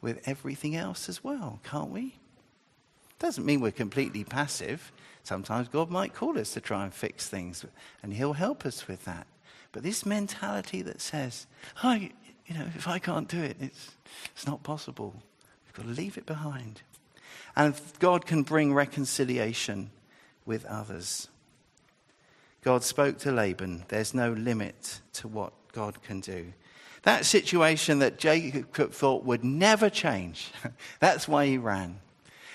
with 0.00 0.26
everything 0.26 0.74
else 0.74 1.08
as 1.08 1.22
well, 1.22 1.60
can't 1.62 1.90
we? 1.90 2.14
Doesn't 3.20 3.46
mean 3.46 3.60
we're 3.60 3.70
completely 3.70 4.24
passive. 4.24 4.90
Sometimes 5.22 5.68
God 5.68 5.90
might 5.90 6.14
call 6.14 6.38
us 6.38 6.54
to 6.54 6.60
try 6.60 6.82
and 6.82 6.92
fix 6.92 7.28
things, 7.28 7.64
and 8.02 8.12
He'll 8.12 8.32
help 8.32 8.66
us 8.66 8.88
with 8.88 9.04
that. 9.04 9.28
But 9.72 9.84
this 9.84 10.04
mentality 10.04 10.82
that 10.82 11.00
says, 11.00 11.46
oh, 11.84 11.92
you 11.92 12.10
know, 12.54 12.66
if 12.74 12.88
I 12.88 12.98
can't 12.98 13.28
do 13.28 13.40
it, 13.40 13.56
it's, 13.60 13.92
it's 14.34 14.46
not 14.46 14.64
possible. 14.64 15.14
We've 15.66 15.74
got 15.74 15.94
to 15.94 16.00
leave 16.00 16.18
it 16.18 16.26
behind. 16.26 16.82
And 17.54 17.80
God 18.00 18.26
can 18.26 18.42
bring 18.42 18.74
reconciliation 18.74 19.90
with 20.46 20.64
others. 20.64 21.28
God 22.62 22.82
spoke 22.82 23.18
to 23.18 23.32
Laban. 23.32 23.84
There's 23.88 24.14
no 24.14 24.32
limit 24.32 25.00
to 25.14 25.28
what 25.28 25.52
God 25.72 26.02
can 26.02 26.20
do. 26.20 26.52
That 27.02 27.24
situation 27.24 28.00
that 28.00 28.18
Jacob 28.18 28.92
thought 28.92 29.24
would 29.24 29.44
never 29.44 29.88
change, 29.88 30.50
that's 31.00 31.28
why 31.28 31.46
he 31.46 31.58
ran. 31.58 32.00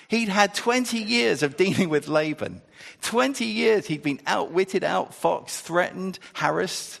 He'd 0.08 0.28
had 0.28 0.54
20 0.54 0.98
years 0.98 1.42
of 1.42 1.56
dealing 1.56 1.88
with 1.88 2.08
Laban. 2.08 2.62
20 3.02 3.44
years 3.44 3.86
he'd 3.86 4.02
been 4.02 4.20
outwitted, 4.26 4.82
outfoxed, 4.82 5.60
threatened, 5.60 6.18
harassed. 6.34 7.00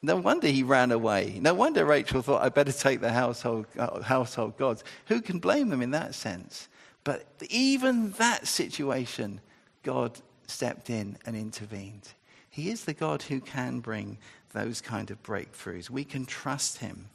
No 0.00 0.16
wonder 0.16 0.46
he 0.46 0.62
ran 0.62 0.92
away. 0.92 1.38
No 1.40 1.54
wonder 1.54 1.84
Rachel 1.84 2.22
thought, 2.22 2.42
I 2.42 2.48
better 2.48 2.72
take 2.72 3.00
the 3.00 3.12
household, 3.12 3.66
uh, 3.78 4.02
household 4.02 4.56
gods. 4.56 4.84
Who 5.06 5.20
can 5.20 5.38
blame 5.38 5.70
them 5.70 5.82
in 5.82 5.90
that 5.90 6.14
sense? 6.14 6.68
But 7.04 7.26
even 7.50 8.12
that 8.12 8.46
situation, 8.46 9.40
God 9.82 10.18
stepped 10.46 10.88
in 10.88 11.18
and 11.26 11.36
intervened. 11.36 12.08
He 12.48 12.70
is 12.70 12.84
the 12.84 12.94
God 12.94 13.22
who 13.22 13.40
can 13.40 13.80
bring 13.80 14.18
those 14.52 14.80
kind 14.80 15.10
of 15.10 15.22
breakthroughs. 15.22 15.90
We 15.90 16.04
can 16.04 16.26
trust 16.26 16.78
him 16.78 17.06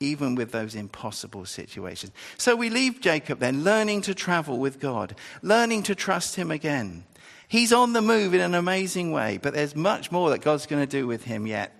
even 0.00 0.34
with 0.34 0.52
those 0.52 0.74
impossible 0.74 1.44
situations. 1.44 2.12
So 2.36 2.54
we 2.56 2.70
leave 2.70 3.00
Jacob 3.00 3.38
then, 3.38 3.64
learning 3.64 4.02
to 4.02 4.14
travel 4.14 4.58
with 4.58 4.80
God, 4.80 5.14
learning 5.42 5.84
to 5.84 5.94
trust 5.94 6.36
him 6.36 6.50
again. 6.50 7.04
He's 7.48 7.72
on 7.72 7.92
the 7.92 8.02
move 8.02 8.34
in 8.34 8.40
an 8.40 8.54
amazing 8.54 9.12
way, 9.12 9.38
but 9.40 9.54
there's 9.54 9.76
much 9.76 10.10
more 10.10 10.30
that 10.30 10.40
God's 10.40 10.66
going 10.66 10.82
to 10.82 10.90
do 10.90 11.06
with 11.06 11.24
him 11.24 11.46
yet. 11.46 11.72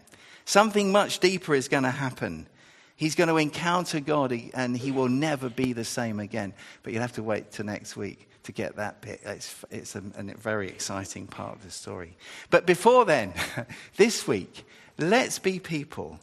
Something 0.44 0.92
much 0.92 1.18
deeper 1.18 1.54
is 1.54 1.68
going 1.68 1.82
to 1.82 1.90
happen. 1.90 2.46
He's 2.94 3.14
going 3.14 3.28
to 3.28 3.36
encounter 3.36 4.00
God 4.00 4.32
and 4.54 4.76
he 4.76 4.92
will 4.92 5.08
never 5.08 5.50
be 5.50 5.72
the 5.72 5.84
same 5.84 6.20
again. 6.20 6.54
But 6.82 6.92
you'll 6.92 7.02
have 7.02 7.12
to 7.14 7.22
wait 7.22 7.50
till 7.50 7.66
next 7.66 7.96
week 7.96 8.28
to 8.44 8.52
get 8.52 8.76
that 8.76 9.02
bit. 9.02 9.20
It's, 9.24 9.64
it's 9.70 9.96
a, 9.96 10.02
a 10.16 10.22
very 10.22 10.68
exciting 10.68 11.26
part 11.26 11.56
of 11.56 11.64
the 11.64 11.70
story. 11.70 12.16
But 12.48 12.64
before 12.64 13.04
then, 13.04 13.34
this 13.96 14.26
week, 14.26 14.64
let's 14.98 15.38
be 15.38 15.58
people 15.58 16.20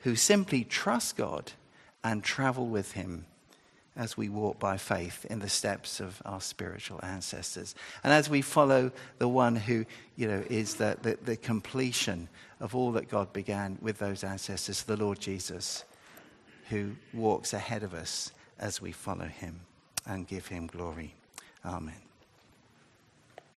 who 0.00 0.16
simply 0.16 0.64
trust 0.64 1.16
God 1.16 1.52
and 2.04 2.22
travel 2.22 2.66
with 2.66 2.92
him 2.92 3.26
as 3.96 4.16
we 4.16 4.28
walk 4.28 4.60
by 4.60 4.76
faith 4.76 5.26
in 5.28 5.40
the 5.40 5.48
steps 5.48 5.98
of 5.98 6.22
our 6.24 6.40
spiritual 6.40 7.00
ancestors. 7.02 7.74
And 8.04 8.12
as 8.12 8.30
we 8.30 8.42
follow 8.42 8.92
the 9.18 9.28
one 9.28 9.56
who, 9.56 9.84
you 10.14 10.28
know, 10.28 10.44
is 10.48 10.76
the, 10.76 10.96
the, 11.02 11.18
the 11.24 11.36
completion 11.36 12.28
of 12.60 12.76
all 12.76 12.92
that 12.92 13.08
God 13.08 13.32
began 13.32 13.76
with 13.82 13.98
those 13.98 14.22
ancestors, 14.22 14.84
the 14.84 14.96
Lord 14.96 15.18
Jesus, 15.18 15.84
who 16.68 16.92
walks 17.12 17.52
ahead 17.52 17.82
of 17.82 17.92
us 17.92 18.30
as 18.60 18.80
we 18.80 18.92
follow 18.92 19.26
him 19.26 19.60
and 20.06 20.28
give 20.28 20.46
him 20.46 20.68
glory. 20.68 21.14
Amen. 21.64 22.07